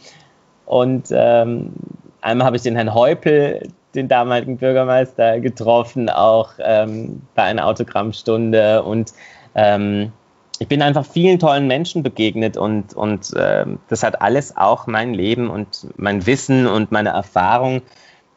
und 0.65 1.07
ähm, 1.11 1.73
einmal 2.21 2.45
habe 2.45 2.57
ich 2.57 2.63
den 2.63 2.75
Herrn 2.75 2.93
Heupel 2.93 3.69
den 3.95 4.07
damaligen 4.07 4.57
Bürgermeister 4.57 5.39
getroffen, 5.39 6.09
auch 6.09 6.53
ähm, 6.59 7.21
bei 7.35 7.43
einer 7.43 7.65
Autogrammstunde. 7.65 8.83
Und 8.83 9.13
ähm, 9.55 10.11
ich 10.59 10.67
bin 10.67 10.81
einfach 10.81 11.05
vielen 11.05 11.39
tollen 11.39 11.67
Menschen 11.67 12.03
begegnet 12.03 12.57
und, 12.57 12.93
und 12.93 13.33
ähm, 13.37 13.79
das 13.87 14.03
hat 14.03 14.21
alles 14.21 14.55
auch 14.57 14.87
mein 14.87 15.13
Leben 15.13 15.49
und 15.49 15.87
mein 15.97 16.25
Wissen 16.25 16.67
und 16.67 16.91
meine 16.91 17.09
Erfahrung 17.09 17.81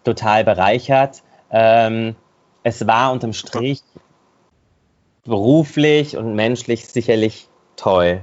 total 0.04 0.44
bereichert. 0.44 1.22
Ähm, 1.50 2.16
es 2.62 2.86
war 2.86 3.12
unterm 3.12 3.32
Strich 3.32 3.82
beruflich 5.24 6.16
und 6.16 6.34
menschlich 6.34 6.86
sicherlich 6.86 7.48
toll, 7.76 8.22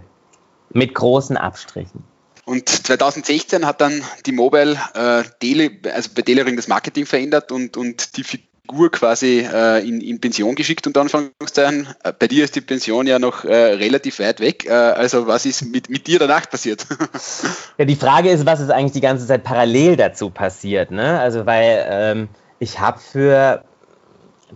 mit 0.72 0.94
großen 0.96 1.38
Abstrichen. 1.38 2.04
Und 2.50 2.68
2016 2.68 3.64
hat 3.64 3.80
dann 3.80 4.02
die 4.26 4.32
Mobile 4.32 4.76
äh, 4.96 5.22
Tele, 5.40 5.70
also 5.94 6.10
bei 6.16 6.24
Telering 6.24 6.56
das 6.56 6.68
Marketing 6.68 7.06
verändert 7.06 7.52
und, 7.52 7.78
und 7.78 8.18
die 8.18 8.24
Figur 8.24 8.90
quasi 8.90 9.48
äh, 9.48 9.88
in, 9.88 10.02
in, 10.02 10.20
Pension 10.20 10.56
geschickt, 10.56 10.88
unter 10.88 11.02
Anführungszeichen. 11.02 11.90
Äh, 12.04 12.12
bei 12.18 12.28
dir 12.28 12.44
ist 12.44 12.56
die 12.56 12.62
Pension 12.62 13.06
ja 13.06 13.20
noch 13.20 13.46
äh, 13.46 13.54
relativ 13.54 14.18
weit 14.18 14.40
weg. 14.40 14.66
Äh, 14.66 14.72
also 14.72 15.28
was 15.28 15.46
ist 15.46 15.62
mit, 15.62 15.92
mit 15.92 16.08
dir 16.08 16.18
danach 16.18 16.50
passiert? 16.50 16.88
ja, 17.78 17.86
die 17.86 17.96
Frage 17.96 18.32
ist, 18.32 18.48
was 18.48 18.62
ist 18.62 18.72
eigentlich 18.72 18.94
die 18.94 19.02
ganze 19.02 19.28
Zeit 19.28 19.44
parallel 19.44 19.96
dazu 19.96 20.32
passiert? 20.32 20.90
Ne? 20.90 21.20
Also 21.20 21.46
weil 21.46 21.86
ähm, 21.88 22.30
ich 22.58 22.80
habe 22.80 23.00
für 23.00 23.64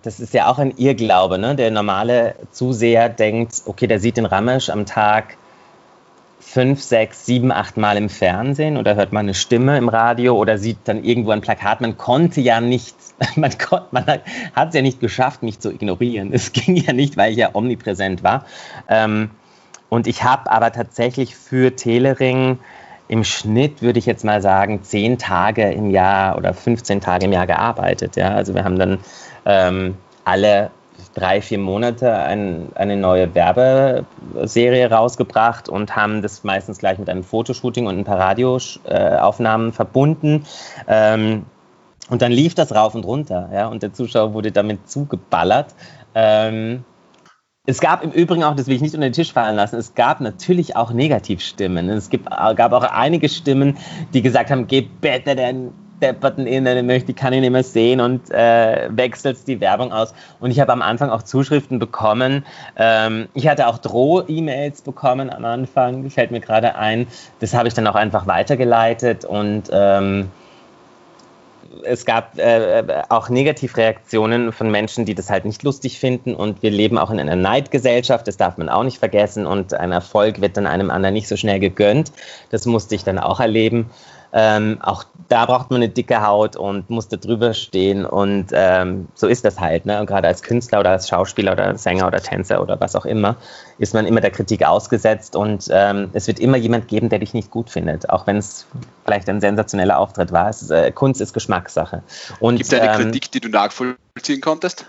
das 0.01 0.19
ist 0.19 0.33
ja 0.33 0.47
auch 0.47 0.57
ein 0.57 0.75
Irrglaube. 0.77 1.37
Ne? 1.37 1.55
Der 1.55 1.69
normale 1.69 2.33
Zuseher 2.49 3.09
denkt, 3.09 3.61
okay, 3.65 3.85
der 3.85 3.99
sieht 3.99 4.17
den 4.17 4.25
Ramesh 4.25 4.71
am 4.71 4.87
Tag 4.87 5.37
fünf, 6.43 6.81
sechs, 6.81 7.25
sieben, 7.25 7.51
acht 7.51 7.77
Mal 7.77 7.97
im 7.97 8.09
Fernsehen 8.09 8.77
oder 8.77 8.95
hört 8.95 9.11
man 9.11 9.25
eine 9.25 9.33
Stimme 9.33 9.77
im 9.77 9.89
Radio 9.89 10.35
oder 10.35 10.57
sieht 10.57 10.77
dann 10.85 11.03
irgendwo 11.03 11.31
ein 11.31 11.41
Plakat. 11.41 11.81
Man 11.81 11.97
konnte 11.97 12.41
ja 12.41 12.61
nicht, 12.61 12.95
man, 13.35 13.51
man 13.91 14.05
hat 14.53 14.69
es 14.69 14.75
ja 14.75 14.81
nicht 14.81 14.99
geschafft, 14.99 15.41
mich 15.41 15.59
zu 15.59 15.71
ignorieren. 15.71 16.31
Es 16.33 16.51
ging 16.53 16.75
ja 16.75 16.93
nicht, 16.93 17.17
weil 17.17 17.31
ich 17.31 17.37
ja 17.37 17.49
omnipräsent 17.53 18.23
war. 18.23 18.45
Ähm, 18.87 19.31
und 19.89 20.07
ich 20.07 20.23
habe 20.23 20.51
aber 20.51 20.71
tatsächlich 20.71 21.35
für 21.35 21.75
Telering 21.75 22.59
im 23.07 23.23
Schnitt, 23.23 23.81
würde 23.81 23.99
ich 23.99 24.05
jetzt 24.05 24.23
mal 24.23 24.41
sagen, 24.41 24.83
zehn 24.83 25.17
Tage 25.17 25.71
im 25.71 25.91
Jahr 25.91 26.37
oder 26.37 26.53
15 26.53 27.01
Tage 27.01 27.25
im 27.25 27.31
Jahr 27.31 27.47
gearbeitet. 27.47 28.15
Ja? 28.15 28.33
Also 28.33 28.55
wir 28.55 28.63
haben 28.63 28.79
dann 28.79 28.99
ähm, 29.45 29.97
alle 30.25 30.71
drei, 31.11 31.41
vier 31.41 31.59
Monate 31.59 32.13
ein, 32.13 32.69
eine 32.75 32.97
neue 32.97 33.33
Werbeserie 33.35 34.89
rausgebracht 34.89 35.69
und 35.69 35.95
haben 35.95 36.21
das 36.21 36.43
meistens 36.43 36.77
gleich 36.77 36.97
mit 36.97 37.09
einem 37.09 37.23
Fotoshooting 37.23 37.87
und 37.87 37.97
ein 37.97 38.03
paar 38.03 38.19
Radioaufnahmen 38.19 39.73
verbunden. 39.73 40.45
Ähm, 40.87 41.45
und 42.09 42.21
dann 42.21 42.31
lief 42.31 42.53
das 42.53 42.75
rauf 42.75 42.95
und 42.95 43.05
runter, 43.05 43.49
ja, 43.53 43.67
und 43.67 43.81
der 43.81 43.93
Zuschauer 43.93 44.33
wurde 44.33 44.51
damit 44.51 44.89
zugeballert. 44.89 45.73
Ähm, 46.15 46.83
es 47.65 47.79
gab 47.79 48.03
im 48.03 48.11
Übrigen 48.11 48.43
auch, 48.43 48.55
das 48.57 48.67
will 48.67 48.75
ich 48.75 48.81
nicht 48.81 48.93
unter 48.93 49.07
den 49.07 49.13
Tisch 49.13 49.31
fallen 49.31 49.55
lassen, 49.55 49.77
es 49.77 49.95
gab 49.95 50.19
natürlich 50.19 50.75
auch 50.75 50.91
Negativstimmen. 50.91 51.89
Es 51.89 52.09
gibt, 52.09 52.29
gab 52.29 52.73
auch 52.73 52.83
einige 52.83 53.29
Stimmen, 53.29 53.77
die 54.13 54.21
gesagt 54.21 54.51
haben, 54.51 54.67
geh 54.67 54.81
bitte 54.81 55.35
den 55.35 55.73
depperten 56.03 56.45
Innen, 56.45 56.85
möchte, 56.85 57.11
ich 57.11 57.17
kann 57.17 57.33
ihn 57.33 57.41
nicht 57.41 57.51
mehr 57.51 57.63
sehen 57.63 58.01
und 58.01 58.29
äh, 58.29 58.89
wechselst 58.91 59.47
die 59.47 59.59
Werbung 59.59 59.91
aus. 59.91 60.13
Und 60.39 60.51
ich 60.51 60.59
habe 60.59 60.71
am 60.71 60.81
Anfang 60.81 61.09
auch 61.09 61.23
Zuschriften 61.23 61.79
bekommen. 61.79 62.45
Ähm, 62.75 63.27
ich 63.33 63.47
hatte 63.47 63.67
auch 63.67 63.77
Droh-E-Mails 63.77 64.81
bekommen 64.81 65.29
am 65.29 65.45
Anfang, 65.45 66.09
fällt 66.09 66.31
mir 66.31 66.41
gerade 66.41 66.75
ein. 66.75 67.07
Das 67.39 67.53
habe 67.53 67.67
ich 67.67 67.73
dann 67.73 67.87
auch 67.87 67.95
einfach 67.95 68.27
weitergeleitet 68.27 69.25
und 69.25 69.69
ähm, 69.71 70.29
es 71.83 72.05
gab 72.05 72.37
äh, 72.37 72.83
auch 73.09 73.29
Negativreaktionen 73.29 74.51
von 74.51 74.69
Menschen, 74.69 75.05
die 75.05 75.15
das 75.15 75.29
halt 75.29 75.45
nicht 75.45 75.63
lustig 75.63 75.99
finden. 75.99 76.35
Und 76.35 76.61
wir 76.61 76.71
leben 76.71 76.97
auch 76.97 77.09
in 77.09 77.19
einer 77.19 77.35
Neidgesellschaft, 77.35 78.27
das 78.27 78.37
darf 78.37 78.57
man 78.57 78.69
auch 78.69 78.83
nicht 78.83 78.99
vergessen. 78.99 79.45
Und 79.45 79.73
ein 79.73 79.91
Erfolg 79.91 80.41
wird 80.41 80.57
dann 80.57 80.67
einem 80.67 80.91
anderen 80.91 81.13
nicht 81.13 81.27
so 81.27 81.35
schnell 81.35 81.59
gegönnt. 81.59 82.11
Das 82.51 82.65
musste 82.65 82.95
ich 82.95 83.03
dann 83.03 83.19
auch 83.19 83.39
erleben. 83.39 83.89
Ähm, 84.35 84.79
auch 84.81 85.05
da 85.29 85.45
braucht 85.45 85.69
man 85.69 85.77
eine 85.77 85.89
dicke 85.89 86.25
Haut 86.25 86.55
und 86.55 86.89
muss 86.89 87.07
da 87.07 87.17
drüber 87.17 87.53
stehen. 87.53 88.03
Und 88.03 88.47
ähm, 88.51 89.07
so 89.13 89.27
ist 89.27 89.45
das 89.45 89.59
halt. 89.59 89.85
Ne? 89.85 89.99
Und 89.99 90.07
gerade 90.07 90.27
als 90.27 90.41
Künstler 90.41 90.79
oder 90.79 90.89
als 90.89 91.07
Schauspieler 91.07 91.51
oder 91.51 91.77
Sänger 91.77 92.07
oder 92.07 92.19
Tänzer 92.19 92.61
oder 92.61 92.79
was 92.79 92.95
auch 92.95 93.05
immer, 93.05 93.35
ist 93.77 93.93
man 93.93 94.07
immer 94.07 94.21
der 94.21 94.31
Kritik 94.31 94.65
ausgesetzt. 94.65 95.35
Und 95.35 95.69
ähm, 95.71 96.09
es 96.13 96.27
wird 96.27 96.39
immer 96.39 96.57
jemand 96.57 96.87
geben, 96.87 97.09
der 97.09 97.19
dich 97.19 97.35
nicht 97.35 97.51
gut 97.51 97.69
findet. 97.69 98.09
Auch 98.09 98.25
wenn 98.25 98.37
es 98.37 98.65
vielleicht 99.05 99.29
ein 99.29 99.39
sensationeller 99.39 99.99
Auftritt 99.99 100.31
war. 100.31 100.49
Ist, 100.49 100.71
äh, 100.71 100.91
Kunst 100.91 101.21
ist 101.21 101.33
Geschmackssache. 101.33 102.01
Gibt 102.39 102.61
es 102.61 102.73
eine 102.73 102.91
ähm, 102.91 103.01
Kritik, 103.01 103.31
die 103.31 103.39
du 103.39 103.49
nachvollziehen 103.49 104.41
konntest? 104.41 104.87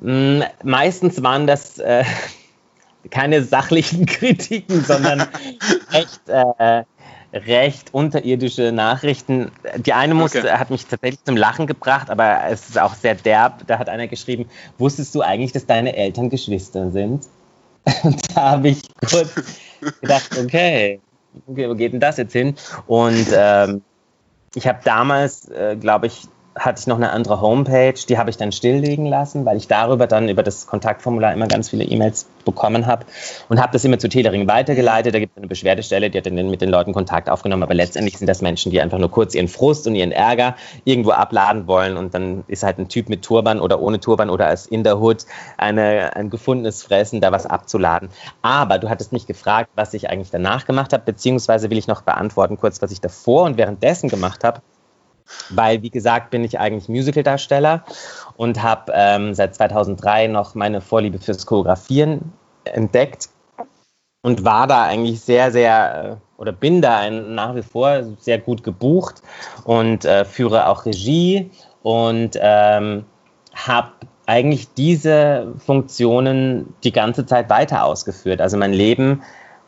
Mh, 0.00 0.46
meistens 0.64 1.22
waren 1.22 1.46
das. 1.46 1.78
Äh, 1.78 2.04
keine 3.10 3.42
sachlichen 3.42 4.06
Kritiken, 4.06 4.84
sondern 4.84 5.26
echt 5.92 6.28
äh, 6.28 6.84
recht 7.32 7.94
unterirdische 7.94 8.72
Nachrichten. 8.72 9.50
Die 9.76 9.92
eine 9.92 10.14
muss, 10.14 10.36
okay. 10.36 10.50
hat 10.50 10.70
mich 10.70 10.86
tatsächlich 10.86 11.24
zum 11.24 11.36
Lachen 11.36 11.66
gebracht, 11.66 12.10
aber 12.10 12.40
es 12.50 12.68
ist 12.68 12.78
auch 12.78 12.94
sehr 12.94 13.14
derb. 13.14 13.66
Da 13.66 13.78
hat 13.78 13.88
einer 13.88 14.06
geschrieben, 14.06 14.46
wusstest 14.78 15.14
du 15.14 15.22
eigentlich, 15.22 15.52
dass 15.52 15.66
deine 15.66 15.96
Eltern 15.96 16.30
Geschwister 16.30 16.90
sind? 16.90 17.26
Und 18.02 18.36
da 18.36 18.50
habe 18.50 18.68
ich 18.68 18.82
kurz 19.00 19.34
gedacht, 20.00 20.38
okay, 20.38 21.00
wo 21.46 21.74
geht 21.74 21.92
denn 21.92 22.00
das 22.00 22.18
jetzt 22.18 22.32
hin? 22.32 22.54
Und 22.86 23.26
ähm, 23.34 23.82
ich 24.54 24.66
habe 24.66 24.80
damals, 24.84 25.48
äh, 25.48 25.76
glaube 25.76 26.06
ich, 26.08 26.28
hatte 26.54 26.80
ich 26.80 26.86
noch 26.86 26.96
eine 26.96 27.10
andere 27.10 27.40
Homepage, 27.40 27.94
die 28.08 28.18
habe 28.18 28.30
ich 28.30 28.36
dann 28.36 28.52
stilllegen 28.52 29.06
lassen, 29.06 29.44
weil 29.46 29.56
ich 29.56 29.68
darüber 29.68 30.06
dann 30.06 30.28
über 30.28 30.42
das 30.42 30.66
Kontaktformular 30.66 31.32
immer 31.32 31.46
ganz 31.46 31.70
viele 31.70 31.84
E-Mails 31.84 32.26
bekommen 32.44 32.86
habe 32.86 33.06
und 33.48 33.60
habe 33.60 33.72
das 33.72 33.84
immer 33.84 33.98
zu 33.98 34.08
Telering 34.08 34.46
weitergeleitet. 34.48 35.14
Da 35.14 35.18
gibt 35.18 35.32
es 35.32 35.38
eine 35.38 35.46
Beschwerdestelle, 35.46 36.10
die 36.10 36.18
hat 36.18 36.26
dann 36.26 36.50
mit 36.50 36.60
den 36.60 36.68
Leuten 36.68 36.92
Kontakt 36.92 37.30
aufgenommen, 37.30 37.62
aber 37.62 37.74
letztendlich 37.74 38.18
sind 38.18 38.26
das 38.26 38.42
Menschen, 38.42 38.70
die 38.70 38.80
einfach 38.80 38.98
nur 38.98 39.10
kurz 39.10 39.34
ihren 39.34 39.48
Frust 39.48 39.86
und 39.86 39.94
ihren 39.94 40.12
Ärger 40.12 40.56
irgendwo 40.84 41.12
abladen 41.12 41.66
wollen 41.66 41.96
und 41.96 42.14
dann 42.14 42.44
ist 42.48 42.62
halt 42.62 42.78
ein 42.78 42.88
Typ 42.88 43.08
mit 43.08 43.22
Turban 43.22 43.60
oder 43.60 43.80
ohne 43.80 44.00
Turban 44.00 44.28
oder 44.28 44.46
als 44.46 44.66
in 44.66 44.84
der 44.84 45.00
Hood 45.00 45.24
eine, 45.56 46.14
ein 46.16 46.28
gefundenes 46.28 46.82
Fressen, 46.82 47.20
da 47.20 47.32
was 47.32 47.46
abzuladen. 47.46 48.10
Aber 48.42 48.78
du 48.78 48.90
hattest 48.90 49.12
mich 49.12 49.26
gefragt, 49.26 49.70
was 49.74 49.94
ich 49.94 50.10
eigentlich 50.10 50.30
danach 50.30 50.66
gemacht 50.66 50.92
habe, 50.92 51.04
beziehungsweise 51.04 51.70
will 51.70 51.78
ich 51.78 51.86
noch 51.86 52.02
beantworten 52.02 52.58
kurz, 52.58 52.82
was 52.82 52.92
ich 52.92 53.00
davor 53.00 53.44
und 53.44 53.56
währenddessen 53.56 54.08
gemacht 54.08 54.44
habe 54.44 54.60
weil, 55.50 55.82
wie 55.82 55.90
gesagt, 55.90 56.30
bin 56.30 56.44
ich 56.44 56.58
eigentlich 56.58 56.88
Musicaldarsteller 56.88 57.84
und 58.36 58.62
habe 58.62 58.92
ähm, 58.94 59.34
seit 59.34 59.54
2003 59.54 60.28
noch 60.28 60.54
meine 60.54 60.80
Vorliebe 60.80 61.18
fürs 61.18 61.46
Choreografieren 61.46 62.32
entdeckt 62.64 63.28
und 64.22 64.44
war 64.44 64.66
da 64.66 64.84
eigentlich 64.84 65.20
sehr, 65.20 65.50
sehr 65.50 66.18
äh, 66.18 66.40
oder 66.40 66.52
bin 66.52 66.82
da 66.82 66.98
ein, 66.98 67.34
nach 67.34 67.54
wie 67.54 67.62
vor 67.62 68.04
sehr 68.18 68.38
gut 68.38 68.64
gebucht 68.64 69.22
und 69.64 70.04
äh, 70.04 70.24
führe 70.24 70.66
auch 70.66 70.86
Regie 70.86 71.50
und 71.82 72.38
ähm, 72.40 73.04
habe 73.54 73.92
eigentlich 74.26 74.72
diese 74.74 75.52
Funktionen 75.58 76.74
die 76.84 76.92
ganze 76.92 77.26
Zeit 77.26 77.50
weiter 77.50 77.84
ausgeführt. 77.84 78.40
Also 78.40 78.56
mein 78.56 78.72
Leben 78.72 79.22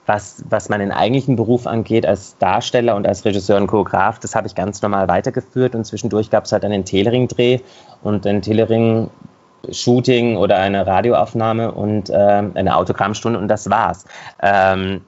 was, 0.07 0.45
was 0.49 0.69
meinen 0.69 0.93
eigentlichen 0.93 1.37
Beruf 1.37 1.67
angeht, 1.67 2.07
als 2.07 2.37
Darsteller 2.39 2.95
und 2.97 3.07
als 3.07 3.25
Regisseur 3.25 3.57
und 3.57 3.67
Choreograf, 3.67 4.19
das 4.19 4.35
habe 4.35 4.47
ich 4.47 4.55
ganz 4.55 4.83
normal 4.83 5.09
weitergeführt 5.09 5.75
und 5.75 5.85
zwischendurch 5.85 6.31
gab 6.31 6.45
es 6.45 6.53
halt 6.53 6.65
einen 6.65 6.85
Telering-Dreh 6.85 7.61
und 8.03 8.27
ein 8.27 8.43
Telering-Shooting 8.43 10.37
oder 10.37 10.59
eine 10.59 10.87
Radioaufnahme 10.87 11.73
und 11.73 12.11
äh, 12.11 12.15
eine 12.15 12.77
Autogrammstunde 12.77 13.39
und 13.39 13.49
das 13.49 13.71
war's. 13.71 14.05
Ähm, 14.43 15.03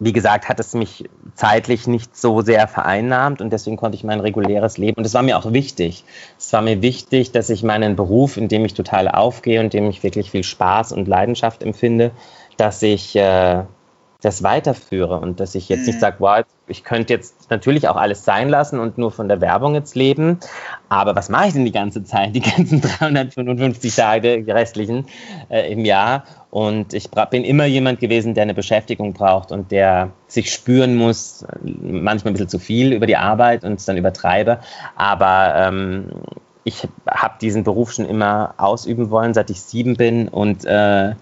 wie 0.00 0.12
gesagt, 0.12 0.48
hat 0.48 0.60
es 0.60 0.74
mich 0.74 1.08
zeitlich 1.34 1.88
nicht 1.88 2.16
so 2.16 2.40
sehr 2.40 2.68
vereinnahmt 2.68 3.40
und 3.40 3.52
deswegen 3.52 3.76
konnte 3.76 3.96
ich 3.96 4.04
mein 4.04 4.20
reguläres 4.20 4.78
Leben, 4.78 4.96
und 4.96 5.04
es 5.04 5.14
war 5.14 5.22
mir 5.22 5.36
auch 5.36 5.52
wichtig, 5.52 6.04
es 6.38 6.52
war 6.52 6.62
mir 6.62 6.82
wichtig, 6.82 7.32
dass 7.32 7.50
ich 7.50 7.64
meinen 7.64 7.96
Beruf, 7.96 8.36
in 8.36 8.48
dem 8.48 8.64
ich 8.64 8.74
total 8.74 9.08
aufgehe 9.08 9.60
und 9.60 9.72
dem 9.72 9.88
ich 9.90 10.02
wirklich 10.04 10.30
viel 10.30 10.44
Spaß 10.44 10.92
und 10.92 11.08
Leidenschaft 11.08 11.62
empfinde, 11.64 12.12
dass 12.56 12.82
ich 12.82 13.16
äh, 13.16 13.64
das 14.20 14.42
weiterführe 14.42 15.20
und 15.20 15.38
dass 15.38 15.54
ich 15.54 15.68
jetzt 15.68 15.82
mhm. 15.82 15.86
nicht 15.86 16.00
sage, 16.00 16.16
wow, 16.18 16.44
ich 16.66 16.82
könnte 16.82 17.12
jetzt 17.12 17.50
natürlich 17.50 17.86
auch 17.88 17.94
alles 17.94 18.24
sein 18.24 18.48
lassen 18.48 18.80
und 18.80 18.98
nur 18.98 19.12
von 19.12 19.28
der 19.28 19.40
Werbung 19.40 19.74
jetzt 19.74 19.94
leben, 19.94 20.40
aber 20.88 21.14
was 21.14 21.28
mache 21.28 21.46
ich 21.46 21.52
denn 21.52 21.64
die 21.64 21.72
ganze 21.72 22.02
Zeit, 22.02 22.34
die 22.34 22.40
ganzen 22.40 22.80
355 22.98 23.94
Tage, 23.94 24.42
die 24.42 24.50
restlichen 24.50 25.06
äh, 25.50 25.72
im 25.72 25.84
Jahr? 25.84 26.24
Und 26.50 26.94
ich 26.94 27.10
bin 27.30 27.44
immer 27.44 27.66
jemand 27.66 28.00
gewesen, 28.00 28.34
der 28.34 28.42
eine 28.42 28.54
Beschäftigung 28.54 29.12
braucht 29.12 29.52
und 29.52 29.70
der 29.70 30.10
sich 30.26 30.52
spüren 30.52 30.96
muss, 30.96 31.46
manchmal 31.62 32.32
ein 32.32 32.34
bisschen 32.34 32.48
zu 32.48 32.58
viel 32.58 32.92
über 32.92 33.06
die 33.06 33.16
Arbeit 33.16 33.64
und 33.64 33.74
es 33.74 33.84
dann 33.84 33.96
übertreibe, 33.96 34.58
aber 34.96 35.54
ähm, 35.54 36.10
ich 36.64 36.88
habe 37.08 37.34
diesen 37.40 37.62
Beruf 37.62 37.92
schon 37.92 38.04
immer 38.04 38.54
ausüben 38.58 39.10
wollen, 39.10 39.32
seit 39.32 39.48
ich 39.50 39.60
sieben 39.60 39.96
bin 39.96 40.28
und 40.28 40.64
äh, 40.64 41.14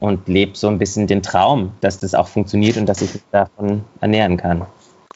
und 0.00 0.28
lebe 0.28 0.56
so 0.56 0.68
ein 0.68 0.78
bisschen 0.78 1.06
den 1.06 1.22
Traum, 1.22 1.72
dass 1.80 1.98
das 1.98 2.14
auch 2.14 2.28
funktioniert 2.28 2.76
und 2.76 2.86
dass 2.86 3.02
ich 3.02 3.14
mich 3.14 3.22
davon 3.32 3.84
ernähren 4.00 4.36
kann. 4.36 4.66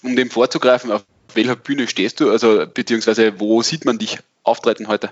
Um 0.02 0.16
dem 0.16 0.30
vorzugreifen, 0.30 0.90
auf 0.90 1.04
welcher 1.34 1.56
Bühne 1.56 1.86
stehst 1.86 2.20
du? 2.20 2.30
Also 2.30 2.66
beziehungsweise 2.66 3.38
wo 3.40 3.62
sieht 3.62 3.84
man 3.84 3.98
dich 3.98 4.18
auftreten 4.42 4.88
heute? 4.88 5.10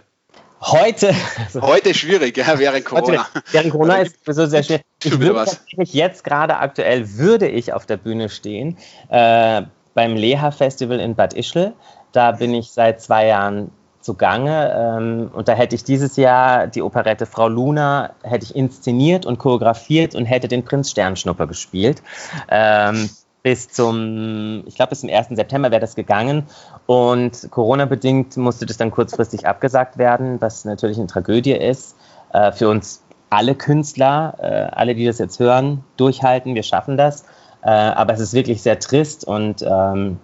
Heute. 0.60 1.14
Also 1.38 1.62
heute 1.62 1.94
schwierig, 1.94 2.36
ja, 2.36 2.58
während 2.58 2.84
Corona. 2.84 3.26
Heute, 3.34 3.44
während 3.52 3.70
Corona 3.70 3.96
ist 3.98 4.16
so 4.26 4.46
sehr 4.46 4.62
schwer. 4.62 4.80
Ich 5.02 5.18
würde 5.18 5.46
jetzt 5.78 6.22
gerade 6.22 6.58
aktuell 6.58 7.16
würde 7.16 7.48
ich 7.48 7.72
auf 7.72 7.86
der 7.86 7.96
Bühne 7.96 8.28
stehen 8.28 8.76
äh, 9.08 9.62
beim 9.94 10.16
Leha 10.16 10.50
Festival 10.50 11.00
in 11.00 11.14
Bad 11.14 11.32
Ischl. 11.32 11.72
Da 12.12 12.32
bin 12.32 12.52
ich 12.52 12.70
seit 12.72 13.00
zwei 13.00 13.28
Jahren 13.28 13.70
zugange. 14.00 14.72
Ähm, 14.74 15.30
und 15.32 15.48
da 15.48 15.52
hätte 15.52 15.74
ich 15.74 15.84
dieses 15.84 16.16
Jahr 16.16 16.66
die 16.66 16.82
Operette 16.82 17.26
Frau 17.26 17.48
Luna 17.48 18.10
hätte 18.22 18.44
ich 18.44 18.56
inszeniert 18.56 19.26
und 19.26 19.38
choreografiert 19.38 20.14
und 20.14 20.24
hätte 20.24 20.48
den 20.48 20.64
Prinz 20.64 20.90
Sternschnupper 20.90 21.46
gespielt. 21.46 22.02
Ähm, 22.48 23.10
bis 23.42 23.68
zum, 23.68 24.64
ich 24.66 24.74
glaube, 24.74 24.90
bis 24.90 25.00
zum 25.00 25.10
1. 25.10 25.28
September 25.30 25.70
wäre 25.70 25.80
das 25.80 25.94
gegangen. 25.94 26.44
Und 26.86 27.50
Corona-bedingt 27.50 28.36
musste 28.36 28.66
das 28.66 28.76
dann 28.76 28.90
kurzfristig 28.90 29.46
abgesagt 29.46 29.98
werden, 29.98 30.40
was 30.40 30.64
natürlich 30.64 30.98
eine 30.98 31.06
Tragödie 31.06 31.52
ist. 31.52 31.96
Äh, 32.32 32.52
für 32.52 32.68
uns 32.68 33.02
alle 33.30 33.54
Künstler, 33.54 34.34
äh, 34.38 34.76
alle, 34.76 34.94
die 34.94 35.06
das 35.06 35.18
jetzt 35.18 35.38
hören, 35.38 35.84
durchhalten, 35.96 36.54
wir 36.54 36.64
schaffen 36.64 36.96
das. 36.96 37.24
Äh, 37.62 37.70
aber 37.70 38.14
es 38.14 38.20
ist 38.20 38.32
wirklich 38.32 38.62
sehr 38.62 38.78
trist 38.78 39.24
und 39.24 39.62
ähm, 39.62 40.18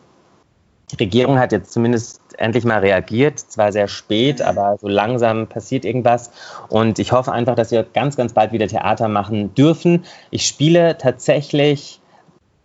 die 0.90 0.96
Regierung 0.96 1.38
hat 1.38 1.52
jetzt 1.52 1.72
zumindest 1.72 2.20
endlich 2.38 2.64
mal 2.64 2.78
reagiert, 2.78 3.38
zwar 3.40 3.72
sehr 3.72 3.88
spät, 3.88 4.40
aber 4.40 4.76
so 4.80 4.88
langsam 4.88 5.48
passiert 5.48 5.84
irgendwas. 5.84 6.30
Und 6.68 6.98
ich 6.98 7.12
hoffe 7.12 7.32
einfach, 7.32 7.56
dass 7.56 7.70
wir 7.70 7.82
ganz, 7.82 8.16
ganz 8.16 8.32
bald 8.32 8.52
wieder 8.52 8.68
Theater 8.68 9.08
machen 9.08 9.54
dürfen. 9.54 10.04
Ich 10.30 10.46
spiele 10.46 10.96
tatsächlich 10.98 12.00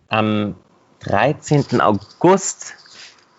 am 0.10 0.56
13. 1.00 1.82
August 1.82 2.76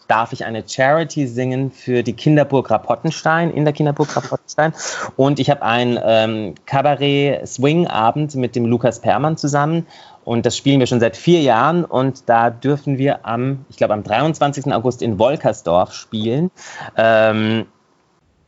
darf 0.08 0.32
ich 0.32 0.44
eine 0.44 0.62
Charity 0.66 1.26
singen 1.26 1.70
für 1.70 2.02
die 2.02 2.12
Kinderburg 2.12 2.70
Rapottenstein, 2.70 3.50
in 3.50 3.64
der 3.64 3.72
Kinderburg 3.72 4.14
Rapottenstein. 4.14 4.74
Und 5.16 5.38
ich 5.38 5.48
habe 5.48 5.62
einen 5.62 5.98
ähm, 6.04 6.54
Kabarett-Swing-Abend 6.66 8.34
mit 8.34 8.54
dem 8.54 8.66
Lukas 8.66 9.00
Permann 9.00 9.38
zusammen. 9.38 9.86
Und 10.24 10.46
das 10.46 10.56
spielen 10.56 10.80
wir 10.80 10.86
schon 10.86 11.00
seit 11.00 11.16
vier 11.16 11.40
Jahren 11.40 11.84
und 11.84 12.28
da 12.28 12.50
dürfen 12.50 12.98
wir 12.98 13.26
am, 13.26 13.64
ich 13.68 13.76
glaube, 13.76 13.94
am 13.94 14.02
23. 14.02 14.72
August 14.72 15.02
in 15.02 15.18
Wolkersdorf 15.18 15.92
spielen. 15.92 16.50
Ähm, 16.96 17.66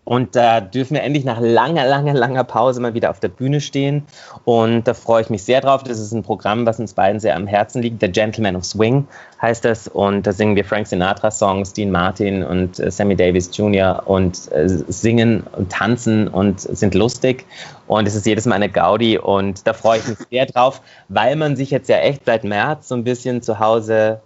und 0.04 0.36
da 0.36 0.60
dürfen 0.60 0.94
wir 0.94 1.02
endlich 1.02 1.24
nach 1.24 1.40
langer, 1.40 1.86
langer, 1.86 2.12
langer 2.12 2.44
Pause 2.44 2.80
mal 2.80 2.92
wieder 2.92 3.08
auf 3.08 3.20
der 3.20 3.28
Bühne 3.28 3.62
stehen. 3.62 4.04
Und 4.44 4.86
da 4.86 4.92
freue 4.92 5.22
ich 5.22 5.30
mich 5.30 5.42
sehr 5.44 5.62
drauf. 5.62 5.82
Das 5.82 5.98
ist 5.98 6.12
ein 6.12 6.22
Programm, 6.22 6.66
was 6.66 6.78
uns 6.78 6.92
beiden 6.92 7.20
sehr 7.20 7.36
am 7.36 7.46
Herzen 7.46 7.80
liegt. 7.80 8.02
The 8.02 8.08
Gentleman 8.08 8.54
of 8.54 8.66
Swing 8.66 9.08
heißt 9.40 9.64
das. 9.64 9.88
Und 9.88 10.26
da 10.26 10.32
singen 10.32 10.56
wir 10.56 10.64
Frank 10.64 10.86
Sinatra-Songs, 10.88 11.72
Dean 11.72 11.90
Martin 11.90 12.44
und 12.44 12.78
äh, 12.78 12.90
Sammy 12.90 13.16
Davis 13.16 13.50
Jr. 13.56 14.02
und 14.04 14.52
äh, 14.52 14.68
singen 14.68 15.44
und 15.56 15.72
tanzen 15.72 16.28
und 16.28 16.60
sind 16.60 16.94
lustig. 16.94 17.46
Und 17.86 18.06
es 18.06 18.14
ist 18.14 18.26
jedes 18.26 18.44
Mal 18.44 18.56
eine 18.56 18.68
Gaudi. 18.68 19.16
Und 19.16 19.66
da 19.66 19.72
freue 19.72 20.00
ich 20.00 20.06
mich 20.06 20.18
sehr 20.30 20.44
drauf, 20.44 20.82
weil 21.08 21.34
man 21.36 21.56
sich 21.56 21.70
jetzt 21.70 21.88
ja 21.88 21.96
echt 21.96 22.26
seit 22.26 22.44
März 22.44 22.88
so 22.88 22.94
ein 22.94 23.04
bisschen 23.04 23.40
zu 23.40 23.58
Hause 23.58 24.20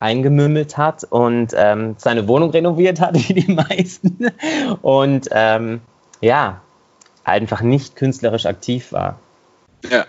eingemümmelt 0.00 0.76
hat 0.76 1.04
und 1.04 1.52
ähm, 1.56 1.96
seine 1.98 2.28
Wohnung 2.28 2.50
renoviert 2.50 3.00
hat, 3.00 3.14
wie 3.28 3.34
die 3.34 3.52
meisten. 3.52 4.30
Und 4.82 5.28
ähm, 5.32 5.80
ja, 6.20 6.60
einfach 7.24 7.60
nicht 7.60 7.96
künstlerisch 7.96 8.46
aktiv 8.46 8.92
war. 8.92 9.18
Ja, 9.88 10.06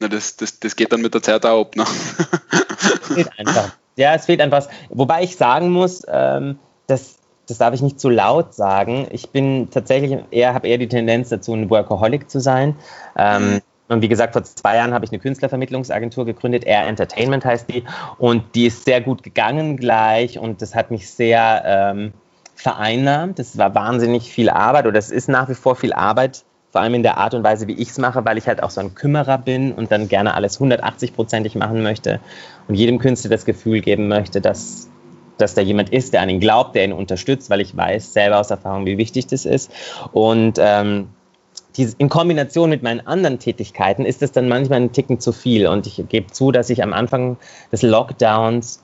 Na, 0.00 0.08
das, 0.08 0.36
das, 0.36 0.60
das 0.60 0.76
geht 0.76 0.92
dann 0.92 1.00
mit 1.00 1.14
der 1.14 1.22
Zeit 1.22 1.44
auch 1.46 1.62
ab. 1.62 1.76
Ne? 1.76 1.84
es 1.84 3.14
fehlt 3.14 3.38
einfach. 3.38 3.76
Ja, 3.96 4.14
es 4.14 4.26
fehlt 4.26 4.40
einfach. 4.40 4.68
Wobei 4.90 5.24
ich 5.24 5.36
sagen 5.36 5.70
muss, 5.70 6.02
ähm, 6.08 6.58
dass 6.86 7.18
das 7.48 7.56
darf 7.56 7.72
ich 7.72 7.80
nicht 7.80 7.98
zu 7.98 8.10
laut 8.10 8.54
sagen. 8.54 9.06
Ich 9.10 9.30
bin 9.30 9.70
tatsächlich 9.70 10.18
eher, 10.30 10.52
habe 10.52 10.68
eher 10.68 10.76
die 10.76 10.88
Tendenz 10.88 11.30
dazu, 11.30 11.54
ein 11.54 11.70
Workaholic 11.70 12.30
zu 12.30 12.40
sein. 12.40 12.76
Ähm, 13.16 13.54
mhm. 13.54 13.60
Und 13.88 14.02
wie 14.02 14.08
gesagt, 14.08 14.34
vor 14.34 14.44
zwei 14.44 14.76
Jahren 14.76 14.92
habe 14.92 15.04
ich 15.04 15.10
eine 15.10 15.18
Künstlervermittlungsagentur 15.18 16.26
gegründet, 16.26 16.64
Air 16.64 16.86
Entertainment 16.86 17.44
heißt 17.44 17.68
die. 17.70 17.84
Und 18.18 18.54
die 18.54 18.66
ist 18.66 18.84
sehr 18.84 19.00
gut 19.00 19.22
gegangen 19.22 19.76
gleich 19.76 20.38
und 20.38 20.62
das 20.62 20.74
hat 20.74 20.90
mich 20.90 21.10
sehr 21.10 21.62
ähm, 21.64 22.12
vereinnahmt. 22.54 23.38
Das 23.38 23.56
war 23.56 23.74
wahnsinnig 23.74 24.30
viel 24.30 24.50
Arbeit 24.50 24.86
oder 24.86 24.98
es 24.98 25.10
ist 25.10 25.28
nach 25.28 25.48
wie 25.48 25.54
vor 25.54 25.74
viel 25.74 25.92
Arbeit, 25.92 26.44
vor 26.70 26.82
allem 26.82 26.94
in 26.94 27.02
der 27.02 27.16
Art 27.16 27.32
und 27.32 27.42
Weise, 27.44 27.66
wie 27.66 27.72
ich 27.72 27.88
es 27.88 27.98
mache, 27.98 28.24
weil 28.24 28.36
ich 28.36 28.46
halt 28.46 28.62
auch 28.62 28.70
so 28.70 28.80
ein 28.80 28.94
Kümmerer 28.94 29.38
bin 29.38 29.72
und 29.72 29.90
dann 29.90 30.08
gerne 30.08 30.34
alles 30.34 30.60
180-prozentig 30.60 31.56
machen 31.56 31.82
möchte 31.82 32.20
und 32.66 32.74
jedem 32.74 32.98
Künstler 32.98 33.30
das 33.30 33.46
Gefühl 33.46 33.80
geben 33.80 34.08
möchte, 34.08 34.42
dass, 34.42 34.90
dass 35.38 35.54
da 35.54 35.62
jemand 35.62 35.90
ist, 35.90 36.12
der 36.12 36.20
an 36.20 36.28
ihn 36.28 36.40
glaubt, 36.40 36.74
der 36.74 36.84
ihn 36.84 36.92
unterstützt, 36.92 37.48
weil 37.48 37.62
ich 37.62 37.74
weiß 37.74 38.12
selber 38.12 38.38
aus 38.38 38.50
Erfahrung, 38.50 38.84
wie 38.84 38.98
wichtig 38.98 39.28
das 39.28 39.46
ist. 39.46 39.70
Und 40.12 40.58
ähm, 40.60 41.08
in 41.78 42.08
Kombination 42.08 42.70
mit 42.70 42.82
meinen 42.82 43.06
anderen 43.06 43.38
Tätigkeiten 43.38 44.04
ist 44.04 44.22
es 44.22 44.32
dann 44.32 44.48
manchmal 44.48 44.80
ein 44.80 44.92
Ticken 44.92 45.20
zu 45.20 45.32
viel. 45.32 45.66
Und 45.66 45.86
ich 45.86 46.02
gebe 46.08 46.32
zu, 46.32 46.52
dass 46.52 46.70
ich 46.70 46.82
am 46.82 46.92
Anfang 46.92 47.36
des 47.72 47.82
Lockdowns 47.82 48.82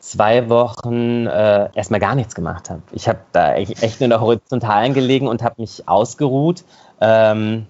zwei 0.00 0.48
Wochen 0.50 1.26
äh, 1.26 1.70
erstmal 1.74 2.00
gar 2.00 2.14
nichts 2.14 2.34
gemacht 2.34 2.68
habe. 2.68 2.82
Ich 2.92 3.08
habe 3.08 3.20
da 3.32 3.54
echt 3.54 4.00
nur 4.00 4.04
in 4.04 4.10
der 4.10 4.20
Horizontalen 4.20 4.92
gelegen 4.92 5.28
und 5.28 5.42
habe 5.42 5.62
mich 5.62 5.88
ausgeruht, 5.88 6.64
ähm, 7.00 7.66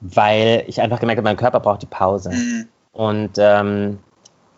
weil 0.00 0.64
ich 0.68 0.80
einfach 0.80 1.00
gemerkt 1.00 1.18
habe, 1.18 1.28
mein 1.28 1.36
Körper 1.36 1.60
braucht 1.60 1.82
die 1.82 1.86
Pause. 1.86 2.30
Mhm. 2.30 2.68
Und 2.92 3.32
ähm, 3.38 3.98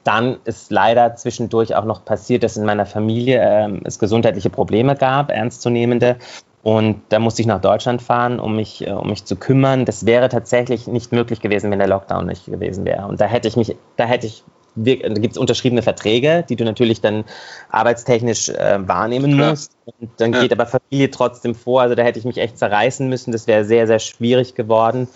dann 0.04 0.36
ist 0.44 0.70
leider 0.70 1.16
zwischendurch 1.16 1.74
auch 1.74 1.84
noch 1.84 2.04
passiert, 2.04 2.42
dass 2.42 2.58
in 2.58 2.66
meiner 2.66 2.84
Familie 2.84 3.40
ähm, 3.42 3.80
es 3.84 3.98
gesundheitliche 3.98 4.50
Probleme 4.50 4.96
gab, 4.96 5.30
ernstzunehmende. 5.30 6.16
Und 6.64 7.02
da 7.10 7.18
musste 7.18 7.42
ich 7.42 7.46
nach 7.46 7.60
Deutschland 7.60 8.00
fahren, 8.00 8.40
um 8.40 8.56
mich, 8.56 8.86
äh, 8.86 8.90
um 8.90 9.10
mich 9.10 9.26
zu 9.26 9.36
kümmern. 9.36 9.84
Das 9.84 10.06
wäre 10.06 10.30
tatsächlich 10.30 10.86
nicht 10.86 11.12
möglich 11.12 11.42
gewesen, 11.42 11.70
wenn 11.70 11.78
der 11.78 11.88
Lockdown 11.88 12.24
nicht 12.26 12.46
gewesen 12.46 12.86
wäre. 12.86 13.06
Und 13.06 13.20
da 13.20 13.26
hätte 13.26 13.48
ich 13.48 13.56
mich, 13.56 13.76
da 13.96 14.06
hätte 14.06 14.26
ich, 14.26 14.44
da 14.74 14.94
gibt 14.94 15.32
es 15.32 15.36
unterschriebene 15.38 15.82
Verträge, 15.82 16.42
die 16.48 16.56
du 16.56 16.64
natürlich 16.64 17.02
dann 17.02 17.24
arbeitstechnisch 17.68 18.48
äh, 18.48 18.78
wahrnehmen 18.88 19.34
Klar. 19.34 19.50
musst. 19.50 19.76
Und 19.84 20.10
dann 20.16 20.32
ja. 20.32 20.40
geht 20.40 20.52
aber 20.52 20.64
Familie 20.64 21.10
trotzdem 21.10 21.54
vor. 21.54 21.82
Also 21.82 21.94
da 21.96 22.02
hätte 22.02 22.18
ich 22.18 22.24
mich 22.24 22.38
echt 22.38 22.56
zerreißen 22.56 23.10
müssen. 23.10 23.30
Das 23.32 23.46
wäre 23.46 23.66
sehr, 23.66 23.86
sehr 23.86 23.98
schwierig 23.98 24.54
geworden. 24.54 25.06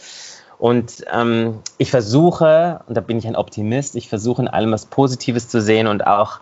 Und 0.59 1.07
ähm, 1.11 1.61
ich 1.79 1.91
versuche, 1.91 2.81
und 2.87 2.95
da 2.95 3.01
bin 3.01 3.17
ich 3.17 3.27
ein 3.27 3.37
Optimist, 3.37 3.97
ich 3.97 4.11
versuche 4.11 4.43
in 4.43 4.49
allem 4.49 4.71
was 4.71 4.85
Positives 4.85 5.49
zu 5.49 5.63
sehen 5.63 5.87
und 5.87 6.07
auch 6.07 6.41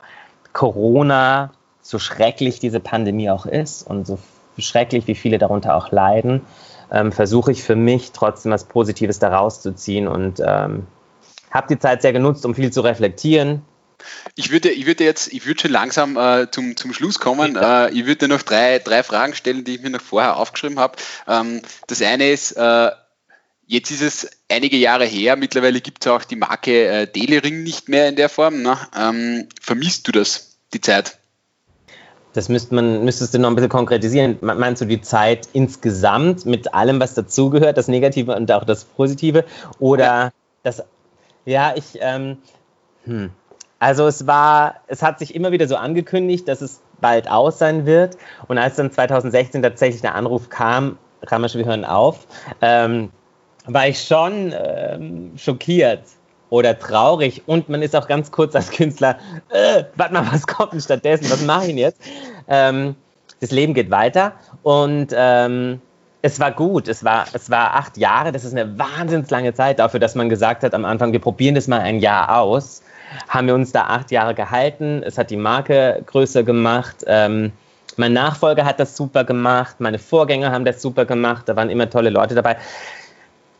Corona, 0.52 1.52
so 1.80 2.00
schrecklich 2.00 2.58
diese 2.58 2.80
Pandemie 2.80 3.30
auch 3.30 3.46
ist 3.46 3.86
und 3.86 4.08
so 4.08 4.18
schrecklich, 4.62 5.06
wie 5.06 5.14
viele 5.14 5.38
darunter 5.38 5.74
auch 5.76 5.90
leiden, 5.90 6.42
ähm, 6.90 7.12
versuche 7.12 7.52
ich 7.52 7.62
für 7.62 7.76
mich 7.76 8.12
trotzdem 8.12 8.52
was 8.52 8.64
Positives 8.64 9.18
daraus 9.18 9.62
zu 9.62 9.74
ziehen 9.74 10.08
und 10.08 10.40
ähm, 10.40 10.86
habe 11.50 11.68
die 11.68 11.78
Zeit 11.78 12.02
sehr 12.02 12.12
genutzt, 12.12 12.44
um 12.44 12.54
viel 12.54 12.72
zu 12.72 12.80
reflektieren. 12.80 13.62
Ich 14.34 14.50
würde, 14.50 14.70
ich 14.70 14.86
würde 14.86 15.04
jetzt, 15.04 15.32
ich 15.32 15.46
würde 15.46 15.60
schon 15.60 15.70
langsam 15.70 16.16
äh, 16.16 16.50
zum, 16.50 16.76
zum 16.76 16.92
Schluss 16.92 17.18
kommen. 17.18 17.56
Äh, 17.56 17.90
ich 17.90 18.06
würde 18.06 18.28
noch 18.28 18.42
drei, 18.42 18.78
drei 18.78 19.02
Fragen 19.02 19.34
stellen, 19.34 19.64
die 19.64 19.76
ich 19.76 19.82
mir 19.82 19.90
noch 19.90 20.02
vorher 20.02 20.36
aufgeschrieben 20.36 20.78
habe. 20.78 20.96
Ähm, 21.26 21.62
das 21.86 22.02
eine 22.02 22.30
ist, 22.30 22.52
äh, 22.52 22.90
jetzt 23.66 23.90
ist 23.90 24.02
es 24.02 24.30
einige 24.48 24.76
Jahre 24.76 25.06
her, 25.06 25.36
mittlerweile 25.36 25.80
gibt 25.80 26.04
es 26.04 26.12
auch 26.12 26.24
die 26.24 26.36
Marke 26.36 26.86
äh, 26.86 27.06
Delering 27.06 27.62
nicht 27.62 27.88
mehr 27.88 28.08
in 28.08 28.16
der 28.16 28.28
Form. 28.28 28.62
Ne? 28.62 28.78
Ähm, 28.96 29.48
vermisst 29.60 30.06
du 30.06 30.12
das, 30.12 30.58
die 30.72 30.80
Zeit? 30.80 31.18
Das 32.36 32.50
müsste 32.50 32.74
man, 32.74 33.02
müsstest 33.02 33.32
du 33.32 33.38
noch 33.38 33.48
ein 33.48 33.54
bisschen 33.54 33.70
konkretisieren. 33.70 34.36
Meinst 34.42 34.82
du 34.82 34.84
die 34.84 35.00
Zeit 35.00 35.48
insgesamt 35.54 36.44
mit 36.44 36.74
allem, 36.74 37.00
was 37.00 37.14
dazugehört, 37.14 37.78
das 37.78 37.88
Negative 37.88 38.36
und 38.36 38.52
auch 38.52 38.64
das 38.64 38.84
Positive? 38.84 39.44
Oder 39.78 40.04
ja. 40.04 40.30
das, 40.62 40.84
ja, 41.46 41.72
ich, 41.74 41.98
ähm, 42.00 42.36
hm. 43.04 43.30
Also 43.78 44.06
es 44.06 44.26
war, 44.26 44.76
es 44.86 45.02
hat 45.02 45.18
sich 45.18 45.34
immer 45.34 45.50
wieder 45.50 45.66
so 45.66 45.76
angekündigt, 45.76 46.46
dass 46.46 46.60
es 46.60 46.82
bald 47.00 47.30
aus 47.30 47.58
sein 47.58 47.86
wird. 47.86 48.18
Und 48.48 48.58
als 48.58 48.76
dann 48.76 48.92
2016 48.92 49.62
tatsächlich 49.62 50.02
der 50.02 50.14
Anruf 50.14 50.50
kam, 50.50 50.98
Ramesh, 51.22 51.54
wir 51.54 51.64
hören 51.64 51.86
auf, 51.86 52.26
ähm, 52.60 53.10
war 53.64 53.88
ich 53.88 54.02
schon 54.02 54.52
ähm, 54.54 55.32
schockiert 55.36 56.02
oder 56.50 56.78
traurig. 56.78 57.42
Und 57.46 57.68
man 57.68 57.82
ist 57.82 57.96
auch 57.96 58.08
ganz 58.08 58.30
kurz 58.30 58.54
als 58.54 58.70
Künstler, 58.70 59.18
äh, 59.50 59.84
warte 59.96 60.14
mal, 60.14 60.26
was 60.30 60.46
kommt 60.46 60.72
denn 60.72 60.80
stattdessen, 60.80 61.30
was 61.30 61.42
mache 61.42 61.62
ich 61.62 61.68
denn 61.68 61.78
jetzt? 61.78 62.00
Ähm, 62.48 62.94
das 63.40 63.50
Leben 63.50 63.74
geht 63.74 63.90
weiter. 63.90 64.32
Und 64.62 65.08
ähm, 65.12 65.80
es 66.22 66.40
war 66.40 66.50
gut, 66.50 66.88
es 66.88 67.04
war, 67.04 67.26
es 67.32 67.50
war 67.50 67.74
acht 67.74 67.96
Jahre, 67.96 68.32
das 68.32 68.44
ist 68.44 68.52
eine 68.52 68.78
wahnsinnig 68.78 69.30
lange 69.30 69.54
Zeit 69.54 69.78
dafür, 69.78 70.00
dass 70.00 70.14
man 70.14 70.28
gesagt 70.28 70.64
hat 70.64 70.74
am 70.74 70.84
Anfang, 70.84 71.12
wir 71.12 71.20
probieren 71.20 71.54
das 71.54 71.68
mal 71.68 71.80
ein 71.80 72.00
Jahr 72.00 72.40
aus, 72.40 72.82
haben 73.28 73.46
wir 73.46 73.54
uns 73.54 73.70
da 73.70 73.82
acht 73.82 74.10
Jahre 74.10 74.34
gehalten, 74.34 75.02
es 75.04 75.18
hat 75.18 75.30
die 75.30 75.36
Marke 75.36 76.02
größer 76.06 76.42
gemacht, 76.42 77.04
ähm, 77.06 77.52
mein 77.96 78.12
Nachfolger 78.12 78.64
hat 78.64 78.80
das 78.80 78.96
super 78.96 79.24
gemacht, 79.24 79.76
meine 79.78 79.98
Vorgänger 79.98 80.50
haben 80.50 80.64
das 80.64 80.82
super 80.82 81.04
gemacht, 81.04 81.48
da 81.48 81.54
waren 81.54 81.70
immer 81.70 81.88
tolle 81.88 82.10
Leute 82.10 82.34
dabei 82.34 82.56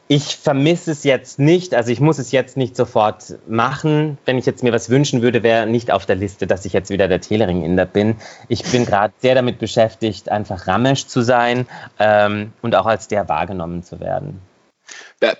ich 0.08 0.36
vermisse 0.36 0.92
es 0.92 1.02
jetzt 1.02 1.38
nicht, 1.40 1.74
also 1.74 1.90
ich 1.90 2.00
muss 2.00 2.18
es 2.18 2.30
jetzt 2.30 2.56
nicht 2.56 2.76
sofort 2.76 3.36
machen. 3.48 4.18
Wenn 4.24 4.38
ich 4.38 4.46
jetzt 4.46 4.62
mir 4.62 4.72
was 4.72 4.88
wünschen 4.88 5.20
würde, 5.20 5.42
wäre 5.42 5.66
nicht 5.66 5.90
auf 5.90 6.06
der 6.06 6.14
Liste, 6.14 6.46
dass 6.46 6.64
ich 6.64 6.72
jetzt 6.72 6.90
wieder 6.90 7.08
der 7.08 7.20
Telering-Inder 7.20 7.86
bin. 7.86 8.16
Ich 8.48 8.62
bin 8.62 8.86
gerade 8.86 9.12
sehr 9.18 9.34
damit 9.34 9.58
beschäftigt, 9.58 10.28
einfach 10.28 10.68
Ramesh 10.68 11.06
zu 11.06 11.22
sein 11.22 11.66
ähm, 11.98 12.52
und 12.62 12.76
auch 12.76 12.86
als 12.86 13.08
der 13.08 13.28
wahrgenommen 13.28 13.82
zu 13.82 13.98
werden. 13.98 14.40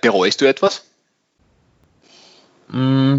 Bereust 0.01 0.41
du 0.41 0.47
etwas? 0.47 0.85
Mm, 2.69 3.19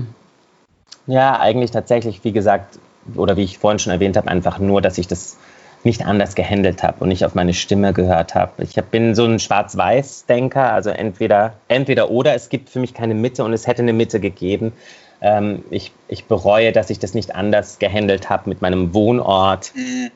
ja, 1.05 1.39
eigentlich 1.39 1.71
tatsächlich, 1.71 2.25
wie 2.25 2.33
gesagt, 2.33 2.77
oder 3.15 3.37
wie 3.37 3.43
ich 3.43 3.57
vorhin 3.57 3.79
schon 3.79 3.93
erwähnt 3.93 4.17
habe, 4.17 4.27
einfach 4.27 4.59
nur, 4.59 4.81
dass 4.81 4.97
ich 4.97 5.07
das 5.07 5.37
nicht 5.87 6.05
anders 6.05 6.35
gehandelt 6.35 6.83
habe 6.83 6.99
und 6.99 7.09
nicht 7.09 7.25
auf 7.25 7.33
meine 7.33 7.53
Stimme 7.53 7.93
gehört 7.93 8.35
habe. 8.35 8.63
Ich 8.63 8.75
bin 8.75 9.15
so 9.15 9.25
ein 9.25 9.39
Schwarz-Weiß-Denker, 9.39 10.71
also 10.71 10.89
entweder, 10.89 11.55
entweder 11.69 12.11
oder. 12.11 12.35
Es 12.35 12.49
gibt 12.49 12.69
für 12.69 12.79
mich 12.79 12.93
keine 12.93 13.15
Mitte 13.15 13.43
und 13.43 13.53
es 13.53 13.65
hätte 13.65 13.81
eine 13.81 13.93
Mitte 13.93 14.19
gegeben. 14.19 14.73
Ähm, 15.21 15.63
ich, 15.71 15.93
ich 16.09 16.25
bereue, 16.25 16.73
dass 16.73 16.89
ich 16.89 16.99
das 16.99 17.13
nicht 17.13 17.33
anders 17.33 17.79
gehandelt 17.79 18.29
habe 18.29 18.49
mit 18.49 18.61
meinem 18.61 18.93
Wohnort. 18.93 19.71
Mhm. 19.75 20.11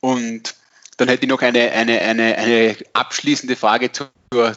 Und 0.00 0.54
dann 0.98 1.08
hätte 1.08 1.24
ich 1.24 1.30
noch 1.30 1.40
eine, 1.42 1.72
eine, 1.72 2.00
eine, 2.02 2.36
eine 2.36 2.76
abschließende 2.92 3.56
Frage 3.56 3.90
zur, 3.92 4.10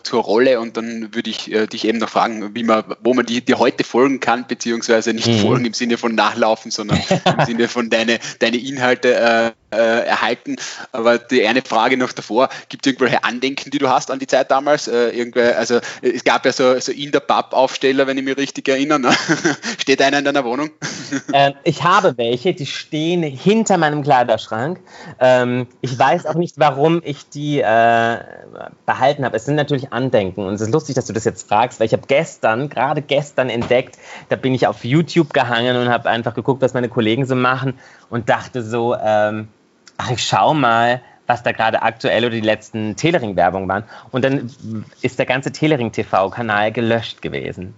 zur 0.03 0.21
Rolle 0.21 0.59
und 0.59 0.75
dann 0.75 1.15
würde 1.15 1.29
ich 1.29 1.51
äh, 1.51 1.65
dich 1.67 1.85
eben 1.85 1.99
noch 1.99 2.09
fragen, 2.09 2.53
wie 2.53 2.63
man, 2.63 2.83
wo 3.01 3.13
man 3.13 3.25
dir 3.25 3.57
heute 3.57 3.83
folgen 3.83 4.19
kann, 4.19 4.47
beziehungsweise 4.47 5.13
nicht 5.13 5.27
mhm. 5.27 5.39
folgen 5.39 5.65
im 5.65 5.73
Sinne 5.73 5.97
von 5.97 6.13
nachlaufen, 6.13 6.71
sondern 6.71 6.99
im 6.99 7.45
Sinne 7.45 7.67
von 7.67 7.89
deine, 7.89 8.19
deine 8.39 8.57
Inhalte 8.57 9.15
äh, 9.15 9.51
äh, 9.71 10.05
erhalten. 10.05 10.55
Aber 10.91 11.17
die 11.17 11.45
eine 11.47 11.61
Frage 11.61 11.97
noch 11.97 12.11
davor, 12.11 12.49
gibt 12.69 12.85
es 12.85 12.91
irgendwelche 12.91 13.23
Andenken, 13.23 13.71
die 13.71 13.77
du 13.77 13.89
hast 13.89 14.11
an 14.11 14.19
die 14.19 14.27
Zeit 14.27 14.51
damals? 14.51 14.87
Äh, 14.87 15.09
irgendwelche, 15.09 15.57
also 15.57 15.79
es 16.01 16.23
gab 16.23 16.45
ja 16.45 16.51
so, 16.51 16.79
so 16.79 16.91
in 16.91 17.11
der 17.11 17.21
Pub-Aufsteller, 17.21 18.07
wenn 18.07 18.17
ich 18.17 18.23
mich 18.23 18.37
richtig 18.37 18.67
erinnere. 18.67 18.99
Ne? 18.99 19.11
Steht 19.79 20.01
einer 20.01 20.19
in 20.19 20.25
deiner 20.25 20.45
Wohnung? 20.45 20.69
Ähm, 21.33 21.53
ich 21.63 21.83
habe 21.83 22.17
welche, 22.17 22.53
die 22.53 22.65
stehen 22.65 23.21
hinter 23.21 23.77
meinem 23.77 24.01
Kleiderschrank. 24.01 24.79
Ähm, 25.19 25.67
ich 25.81 25.97
weiß 25.97 26.25
auch 26.25 26.35
nicht, 26.35 26.57
warum 26.57 27.01
ich 27.03 27.29
die 27.29 27.59
äh, 27.59 28.17
behalten 28.85 29.25
habe. 29.25 29.35
Es 29.35 29.45
sind 29.45 29.55
natürlich 29.55 29.91
Andenken 29.91 30.45
und 30.45 30.53
es 30.53 30.61
ist 30.61 30.71
lustig, 30.71 30.95
dass 30.95 31.05
du 31.05 31.13
das 31.13 31.25
jetzt 31.25 31.47
fragst, 31.47 31.79
weil 31.79 31.87
ich 31.87 31.93
habe 31.93 32.03
gestern, 32.07 32.69
gerade 32.69 33.01
gestern 33.01 33.49
entdeckt, 33.49 33.97
da 34.29 34.35
bin 34.35 34.53
ich 34.53 34.67
auf 34.67 34.83
YouTube 34.83 35.33
gehangen 35.33 35.75
und 35.77 35.89
habe 35.89 36.09
einfach 36.09 36.33
geguckt, 36.33 36.61
was 36.61 36.73
meine 36.73 36.89
Kollegen 36.89 37.25
so 37.25 37.35
machen 37.35 37.77
und 38.09 38.29
dachte 38.29 38.63
so, 38.63 38.95
ähm, 38.95 39.47
ach, 40.01 40.11
ich 40.11 40.23
schau 40.23 40.53
mal, 40.53 41.01
was 41.27 41.43
da 41.43 41.51
gerade 41.51 41.81
aktuell 41.81 42.25
oder 42.25 42.35
die 42.35 42.41
letzten 42.41 42.95
Telering-Werbung 42.95 43.67
waren. 43.67 43.83
Und 44.11 44.23
dann 44.25 44.51
ist 45.01 45.19
der 45.19 45.25
ganze 45.25 45.51
Telering-TV-Kanal 45.51 46.71
gelöscht 46.71 47.21
gewesen. 47.21 47.75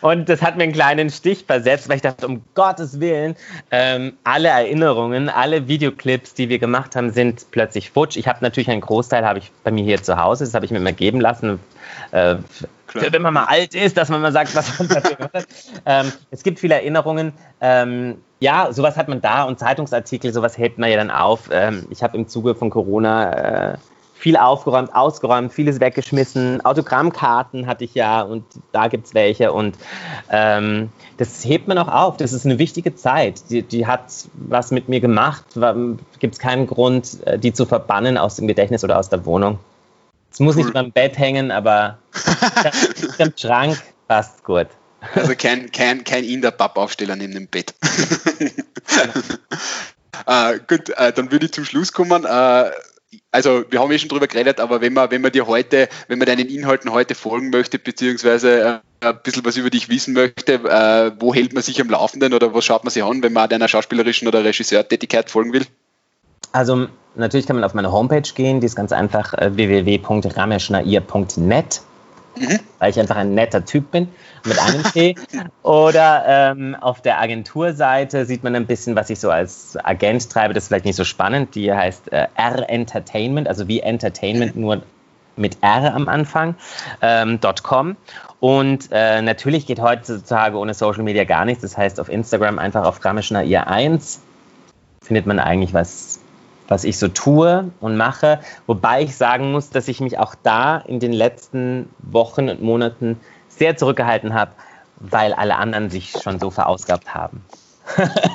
Und 0.00 0.28
das 0.28 0.42
hat 0.42 0.56
mir 0.56 0.64
einen 0.64 0.72
kleinen 0.72 1.10
Stich 1.10 1.44
versetzt, 1.46 1.88
weil 1.88 1.96
ich 1.96 2.02
dachte, 2.02 2.26
um 2.26 2.42
Gottes 2.54 3.00
Willen, 3.00 3.36
ähm, 3.70 4.14
alle 4.24 4.48
Erinnerungen, 4.48 5.28
alle 5.28 5.68
Videoclips, 5.68 6.34
die 6.34 6.48
wir 6.48 6.58
gemacht 6.58 6.96
haben, 6.96 7.10
sind 7.10 7.46
plötzlich 7.50 7.90
futsch. 7.90 8.16
Ich 8.16 8.28
habe 8.28 8.38
natürlich 8.42 8.70
einen 8.70 8.80
Großteil 8.80 9.24
habe 9.24 9.38
ich 9.38 9.52
bei 9.64 9.70
mir 9.70 9.84
hier 9.84 10.02
zu 10.02 10.16
Hause, 10.16 10.44
das 10.44 10.54
habe 10.54 10.64
ich 10.64 10.70
mir 10.70 10.78
immer 10.78 10.92
geben 10.92 11.20
lassen. 11.20 11.60
Äh, 12.12 12.36
wenn 12.94 13.22
man 13.22 13.34
mal 13.34 13.44
alt 13.44 13.74
ist, 13.74 13.96
dass 13.96 14.08
man 14.08 14.22
mal 14.22 14.32
sagt, 14.32 14.54
was 14.54 14.78
man 14.78 14.88
da 14.88 15.00
gehört 15.00 15.34
hat. 15.34 15.46
Ähm, 15.88 16.12
es 16.30 16.42
gibt 16.42 16.58
viele 16.58 16.74
Erinnerungen. 16.74 17.32
Ähm, 17.60 18.16
ja, 18.40 18.72
sowas 18.72 18.96
hat 18.96 19.08
man 19.08 19.20
da 19.20 19.44
und 19.44 19.58
Zeitungsartikel, 19.58 20.32
sowas 20.32 20.58
hebt 20.58 20.78
man 20.78 20.90
ja 20.90 20.96
dann 20.96 21.10
auf. 21.10 21.48
Ähm, 21.52 21.86
ich 21.90 22.02
habe 22.02 22.16
im 22.16 22.26
Zuge 22.26 22.54
von 22.54 22.70
Corona 22.70 23.74
äh, 23.74 23.76
viel 24.26 24.36
aufgeräumt, 24.36 24.92
ausgeräumt, 24.92 25.52
vieles 25.52 25.78
weggeschmissen. 25.78 26.60
Autogrammkarten 26.64 27.68
hatte 27.68 27.84
ich 27.84 27.94
ja 27.94 28.22
und 28.22 28.42
da 28.72 28.88
gibt 28.88 29.06
es 29.06 29.14
welche 29.14 29.52
und 29.52 29.76
ähm, 30.30 30.90
das 31.16 31.44
hebt 31.44 31.68
man 31.68 31.78
auch 31.78 31.86
auf. 31.86 32.16
Das 32.16 32.32
ist 32.32 32.44
eine 32.44 32.58
wichtige 32.58 32.96
Zeit. 32.96 33.50
Die, 33.50 33.62
die 33.62 33.86
hat 33.86 34.02
was 34.34 34.72
mit 34.72 34.88
mir 34.88 34.98
gemacht. 34.98 35.44
Gibt 36.18 36.34
es 36.34 36.40
keinen 36.40 36.66
Grund, 36.66 37.24
äh, 37.24 37.38
die 37.38 37.52
zu 37.52 37.66
verbannen 37.66 38.18
aus 38.18 38.34
dem 38.34 38.48
Gedächtnis 38.48 38.82
oder 38.82 38.98
aus 38.98 39.10
der 39.10 39.24
Wohnung. 39.26 39.60
Es 40.32 40.40
muss 40.40 40.56
cool. 40.56 40.64
nicht 40.64 40.74
beim 40.74 40.90
Bett 40.90 41.16
hängen, 41.16 41.52
aber 41.52 41.98
im 43.18 43.32
Schrank 43.36 43.80
passt 44.08 44.42
gut. 44.42 44.66
Also 45.14 45.34
kein, 45.38 45.70
kein, 45.70 46.02
kein 46.02 46.24
Inder-Pappaufsteller 46.24 47.14
neben 47.14 47.34
dem 47.34 47.46
Bett. 47.46 47.76
äh, 50.26 50.58
gut, 50.66 50.90
äh, 50.90 51.12
dann 51.12 51.30
würde 51.30 51.46
ich 51.46 51.52
zum 51.52 51.64
Schluss 51.64 51.92
kommen. 51.92 52.24
Äh, 52.24 52.70
also 53.30 53.64
wir 53.70 53.80
haben 53.80 53.92
ja 53.92 53.98
schon 53.98 54.08
drüber 54.08 54.26
geredet, 54.26 54.60
aber 54.60 54.80
wenn 54.80 54.92
man, 54.92 55.10
wenn 55.10 55.22
man 55.22 55.32
dir 55.32 55.46
heute, 55.46 55.88
wenn 56.08 56.18
man 56.18 56.26
deinen 56.26 56.48
Inhalten 56.48 56.92
heute 56.92 57.14
folgen 57.14 57.50
möchte, 57.50 57.78
beziehungsweise 57.78 58.60
äh, 58.60 58.78
ein 59.06 59.18
bisschen 59.22 59.44
was 59.44 59.56
über 59.56 59.70
dich 59.70 59.88
wissen 59.88 60.14
möchte, 60.14 60.54
äh, 60.54 61.12
wo 61.18 61.34
hält 61.34 61.52
man 61.52 61.62
sich 61.62 61.80
am 61.80 61.88
Laufenden 61.88 62.34
oder 62.34 62.54
was 62.54 62.64
schaut 62.64 62.84
man 62.84 62.90
sich 62.90 63.02
an, 63.02 63.22
wenn 63.22 63.32
man 63.32 63.48
deiner 63.48 63.68
schauspielerischen 63.68 64.28
oder 64.28 64.44
Regisseurtätigkeit 64.44 65.30
folgen 65.30 65.52
will? 65.52 65.66
Also 66.52 66.86
natürlich 67.14 67.46
kann 67.46 67.56
man 67.56 67.64
auf 67.64 67.74
meine 67.74 67.92
Homepage 67.92 68.28
gehen, 68.34 68.60
die 68.60 68.66
ist 68.66 68.76
ganz 68.76 68.92
einfach 68.92 69.34
äh, 69.34 69.56
www.rameschnair.net 69.56 71.82
mhm. 72.36 72.60
weil 72.78 72.90
ich 72.90 73.00
einfach 73.00 73.16
ein 73.16 73.34
netter 73.34 73.64
Typ 73.64 73.90
bin 73.90 74.08
mit 74.44 74.58
einem 74.58 74.82
T. 74.84 75.14
Oder 75.62 76.24
ähm, 76.26 76.74
auf 76.74 77.00
der 77.02 77.20
Agenturseite 77.20 78.24
sieht 78.24 78.44
man 78.44 78.54
ein 78.54 78.66
bisschen, 78.66 78.96
was 78.96 79.10
ich 79.10 79.20
so 79.20 79.30
als 79.30 79.76
Agent 79.82 80.30
treibe. 80.30 80.54
Das 80.54 80.64
ist 80.64 80.68
vielleicht 80.68 80.84
nicht 80.84 80.96
so 80.96 81.04
spannend. 81.04 81.54
Die 81.54 81.72
heißt 81.72 82.12
äh, 82.12 82.26
R 82.34 82.68
Entertainment, 82.68 83.48
also 83.48 83.68
wie 83.68 83.80
Entertainment 83.80 84.56
nur 84.56 84.82
mit 85.36 85.58
R 85.60 85.94
am 85.94 86.08
Anfang, 86.08 86.54
ähm, 87.02 87.38
.com. 87.62 87.96
Und 88.40 88.88
äh, 88.90 89.22
natürlich 89.22 89.66
geht 89.66 89.80
heutzutage 89.80 90.56
ohne 90.56 90.74
Social 90.74 91.02
Media 91.02 91.24
gar 91.24 91.44
nichts. 91.44 91.62
Das 91.62 91.76
heißt, 91.76 92.00
auf 92.00 92.08
Instagram 92.08 92.58
einfach 92.58 92.84
auf 92.84 93.04
Rameschnair 93.04 93.66
1 93.66 94.20
findet 95.02 95.26
man 95.26 95.38
eigentlich 95.38 95.72
was 95.72 96.20
was 96.68 96.84
ich 96.84 96.98
so 96.98 97.08
tue 97.08 97.70
und 97.80 97.96
mache. 97.96 98.40
Wobei 98.66 99.02
ich 99.02 99.16
sagen 99.16 99.52
muss, 99.52 99.70
dass 99.70 99.88
ich 99.88 100.00
mich 100.00 100.18
auch 100.18 100.34
da 100.42 100.78
in 100.78 101.00
den 101.00 101.12
letzten 101.12 101.88
Wochen 101.98 102.48
und 102.48 102.62
Monaten 102.62 103.20
sehr 103.48 103.76
zurückgehalten 103.76 104.34
habe, 104.34 104.52
weil 104.98 105.32
alle 105.32 105.56
anderen 105.56 105.90
sich 105.90 106.12
schon 106.22 106.40
so 106.40 106.50
verausgabt 106.50 107.14
haben. 107.14 107.44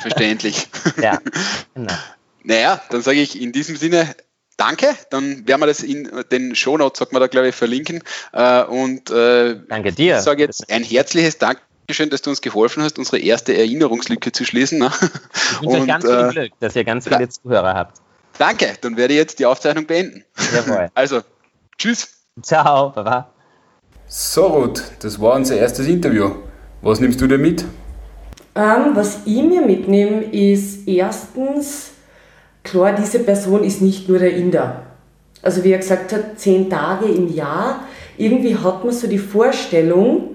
Verständlich. 0.02 0.68
ja, 1.02 1.20
genau. 1.74 1.94
Naja, 2.44 2.82
dann 2.90 3.02
sage 3.02 3.20
ich 3.20 3.40
in 3.40 3.52
diesem 3.52 3.76
Sinne 3.76 4.16
danke. 4.58 4.88
Dann 5.10 5.48
werden 5.48 5.62
wir 5.62 5.68
das 5.68 5.82
in 5.84 6.10
den 6.32 6.56
Shownotes, 6.56 7.00
sagt 7.00 7.14
man 7.14 7.22
da, 7.22 7.28
glaube 7.28 7.50
ich, 7.50 7.56
verlinken. 7.56 8.04
Äh, 8.32 8.64
und 8.64 9.12
äh, 9.12 9.60
danke 9.68 9.92
dir. 9.92 10.18
Ich 10.18 10.24
sage 10.24 10.44
jetzt 10.44 10.72
ein 10.72 10.84
herzliches 10.84 11.38
Dank 11.38 11.60
Dankeschön, 11.92 12.10
dass 12.10 12.22
du 12.22 12.30
uns 12.30 12.40
geholfen 12.40 12.84
hast, 12.84 12.98
unsere 13.00 13.20
erste 13.20 13.54
Erinnerungslücke 13.54 14.32
zu 14.32 14.46
schließen. 14.46 14.80
Ne? 14.80 14.92
Ich 14.94 15.68
wünsche 15.68 15.82
euch 15.82 15.88
ganz 15.88 16.06
viel 16.06 16.14
äh, 16.14 16.30
Glück, 16.30 16.52
dass 16.62 16.74
ihr 16.74 16.86
ganz 16.86 17.06
viele 17.06 17.28
Zuhörer 17.28 17.74
habt. 17.74 17.98
Danke, 18.42 18.74
dann 18.82 18.98
werde 18.98 19.14
ich 19.14 19.20
jetzt 19.20 19.38
die 19.38 19.46
Aufzeichnung 19.46 19.86
beenden. 19.86 20.24
Jawohl. 20.52 20.90
Also, 20.96 21.22
tschüss. 21.78 22.08
Ciao, 22.42 22.90
Baba. 22.90 23.30
So, 24.08 24.48
Ruth, 24.48 24.82
das 25.00 25.22
war 25.22 25.36
unser 25.36 25.58
erstes 25.58 25.86
Interview. 25.86 26.32
Was 26.82 27.00
nimmst 27.00 27.22
du 27.22 27.28
dir 27.28 27.38
mit? 27.38 27.64
Ähm, 28.56 28.96
was 28.96 29.20
ich 29.26 29.44
mir 29.44 29.62
mitnehme, 29.62 30.24
ist 30.24 30.88
erstens, 30.88 31.92
klar, 32.64 32.94
diese 32.94 33.20
Person 33.20 33.64
ist 33.64 33.80
nicht 33.80 34.10
nur 34.10 34.18
der 34.18 34.36
Inder. 34.36 34.88
Also 35.44 35.64
wie 35.64 35.74
er 35.74 35.78
gesagt 35.78 36.12
hat, 36.12 36.40
zehn 36.40 36.68
Tage 36.68 37.06
im 37.06 37.32
Jahr. 37.32 37.82
Irgendwie 38.18 38.58
hat 38.58 38.84
man 38.84 38.92
so 38.92 39.06
die 39.06 39.20
Vorstellung, 39.20 40.31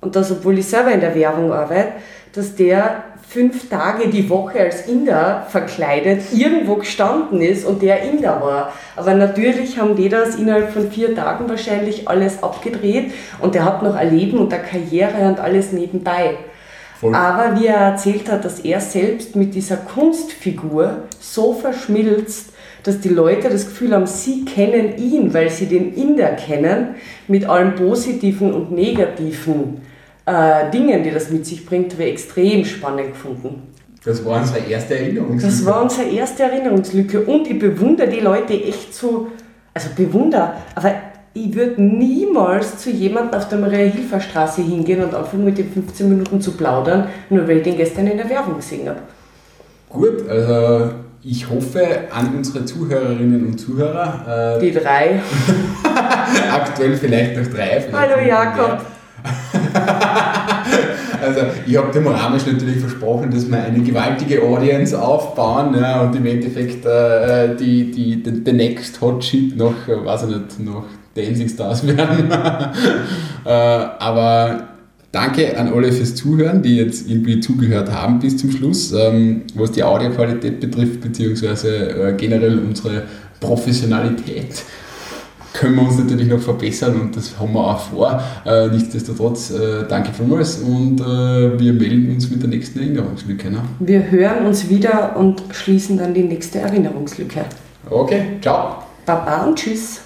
und 0.00 0.16
das 0.16 0.30
obwohl 0.30 0.58
ich 0.58 0.66
selber 0.66 0.92
in 0.92 1.00
der 1.00 1.14
Werbung 1.14 1.52
arbeite, 1.52 1.92
dass 2.32 2.54
der 2.54 3.04
fünf 3.28 3.68
Tage 3.68 4.08
die 4.08 4.30
Woche 4.30 4.60
als 4.60 4.86
Inder 4.86 5.46
verkleidet 5.50 6.32
irgendwo 6.32 6.76
gestanden 6.76 7.42
ist 7.42 7.66
und 7.66 7.82
der 7.82 8.02
Inder 8.02 8.40
war. 8.40 8.72
Aber 8.96 9.14
natürlich 9.14 9.78
haben 9.78 9.96
die 9.96 10.08
das 10.08 10.36
innerhalb 10.36 10.70
von 10.72 10.90
vier 10.90 11.14
Tagen 11.14 11.48
wahrscheinlich 11.48 12.08
alles 12.08 12.42
abgedreht 12.42 13.12
und 13.40 13.54
der 13.54 13.64
hat 13.66 13.82
noch 13.82 13.94
ein 13.94 14.16
Leben 14.16 14.38
und 14.38 14.52
eine 14.52 14.62
Karriere 14.62 15.28
und 15.28 15.40
alles 15.40 15.72
nebenbei. 15.72 16.36
Voll. 17.00 17.14
Aber 17.14 17.60
wie 17.60 17.66
er 17.66 17.76
erzählt 17.76 18.30
hat, 18.30 18.44
dass 18.44 18.60
er 18.60 18.80
selbst 18.80 19.36
mit 19.36 19.54
dieser 19.54 19.76
Kunstfigur 19.76 21.02
so 21.20 21.52
verschmilzt, 21.52 22.52
dass 22.88 23.00
die 23.00 23.10
Leute 23.10 23.50
das 23.50 23.66
Gefühl 23.66 23.94
haben, 23.94 24.06
sie 24.06 24.44
kennen 24.46 24.96
ihn, 24.96 25.34
weil 25.34 25.50
sie 25.50 25.66
den 25.66 25.94
Inder 25.94 26.30
kennen, 26.30 26.94
mit 27.28 27.46
allem 27.46 27.74
Positiven 27.74 28.52
und 28.54 28.72
Negativen 28.72 29.82
äh, 30.24 30.70
Dingen, 30.70 31.02
die 31.02 31.10
das 31.10 31.30
mit 31.30 31.44
sich 31.44 31.66
bringt, 31.66 31.92
habe 31.92 32.04
ich 32.04 32.12
extrem 32.12 32.64
spannend 32.64 33.12
gefunden. 33.12 33.68
Das 34.04 34.24
war 34.24 34.40
unsere 34.40 34.60
erste 34.60 34.98
Erinnerungslücke. 34.98 35.46
Das 35.46 35.66
war 35.66 35.82
unsere 35.82 36.08
erste 36.08 36.42
Erinnerungslücke 36.44 37.20
und 37.20 37.46
ich 37.46 37.58
bewundere 37.58 38.08
die 38.08 38.20
Leute 38.20 38.54
echt 38.54 38.94
so, 38.94 39.28
also 39.74 39.90
bewundere, 39.94 40.52
aber 40.74 40.92
ich 41.34 41.54
würde 41.54 41.82
niemals 41.82 42.78
zu 42.78 42.90
jemandem 42.90 43.38
auf 43.38 43.48
der 43.48 43.58
Maria-Hilfer-Straße 43.58 44.62
hingehen 44.62 45.02
und 45.02 45.14
anfangen 45.14 45.44
mit 45.44 45.58
den 45.58 45.70
15 45.70 46.08
Minuten 46.08 46.40
zu 46.40 46.52
plaudern, 46.52 47.08
nur 47.28 47.46
weil 47.46 47.58
ich 47.58 47.64
den 47.64 47.76
gestern 47.76 48.06
in 48.06 48.16
der 48.16 48.30
Werbung 48.30 48.56
gesehen 48.56 48.88
habe. 48.88 49.00
Gut, 49.90 50.28
also 50.28 50.90
ich 51.22 51.48
hoffe 51.48 51.86
an 52.12 52.34
unsere 52.36 52.64
Zuhörerinnen 52.64 53.46
und 53.46 53.58
Zuhörer. 53.58 54.56
Äh, 54.56 54.60
die 54.60 54.72
drei. 54.72 55.20
aktuell 56.52 56.94
vielleicht 56.96 57.36
noch 57.36 57.46
drei. 57.46 57.80
Vielleicht 57.80 57.92
Hallo 57.92 58.26
Jakob. 58.26 58.80
Also 61.20 61.40
ich 61.66 61.76
habe 61.76 61.92
dem 61.92 62.06
Ramesh 62.06 62.46
natürlich 62.46 62.78
versprochen, 62.78 63.30
dass 63.30 63.50
wir 63.50 63.58
eine 63.58 63.80
gewaltige 63.80 64.40
Audience 64.42 64.96
aufbauen 65.00 65.76
ja, 65.78 66.02
und 66.02 66.14
im 66.14 66.24
Endeffekt 66.24 66.86
äh, 66.86 67.56
die, 67.56 67.90
die, 67.90 68.22
the, 68.24 68.42
the 68.44 68.52
next 68.52 69.00
hot 69.00 69.24
shit 69.24 69.56
noch, 69.56 69.74
äh, 69.88 70.04
weiß 70.04 70.22
ich 70.22 70.28
nicht, 70.28 70.60
noch 70.60 70.84
Dancing 71.14 71.48
Stars 71.48 71.84
werden. 71.96 72.30
äh, 73.44 73.48
aber 73.48 74.68
danke 75.18 75.58
an 75.58 75.72
alle 75.72 75.92
fürs 75.92 76.14
Zuhören, 76.14 76.62
die 76.62 76.76
jetzt 76.76 77.08
irgendwie 77.10 77.40
zugehört 77.40 77.90
haben 77.90 78.20
bis 78.20 78.36
zum 78.36 78.50
Schluss, 78.52 78.92
ähm, 78.92 79.42
was 79.54 79.72
die 79.72 79.82
Audioqualität 79.82 80.60
betrifft, 80.60 81.00
beziehungsweise 81.00 81.68
äh, 81.90 82.14
generell 82.16 82.58
unsere 82.58 83.02
Professionalität 83.40 84.62
können 85.54 85.74
wir 85.74 85.82
uns 85.82 85.98
natürlich 85.98 86.28
noch 86.28 86.38
verbessern 86.38 87.00
und 87.00 87.16
das 87.16 87.36
haben 87.36 87.52
wir 87.52 87.66
auch 87.66 87.80
vor. 87.80 88.22
Äh, 88.46 88.68
nichtsdestotrotz, 88.68 89.50
äh, 89.50 89.88
danke 89.88 90.12
vielmals 90.12 90.58
und 90.58 91.00
wir 91.00 91.72
melden 91.72 92.12
uns 92.14 92.30
mit 92.30 92.42
der 92.42 92.50
nächsten 92.50 92.78
Erinnerungslücke. 92.78 93.50
Ne? 93.50 93.62
Wir 93.80 94.08
hören 94.08 94.46
uns 94.46 94.68
wieder 94.68 95.16
und 95.16 95.42
schließen 95.50 95.98
dann 95.98 96.14
die 96.14 96.22
nächste 96.22 96.60
Erinnerungslücke. 96.60 97.44
Okay, 97.90 98.22
ciao. 98.40 98.84
Baba 99.04 99.46
und 99.46 99.58
tschüss. 99.58 100.02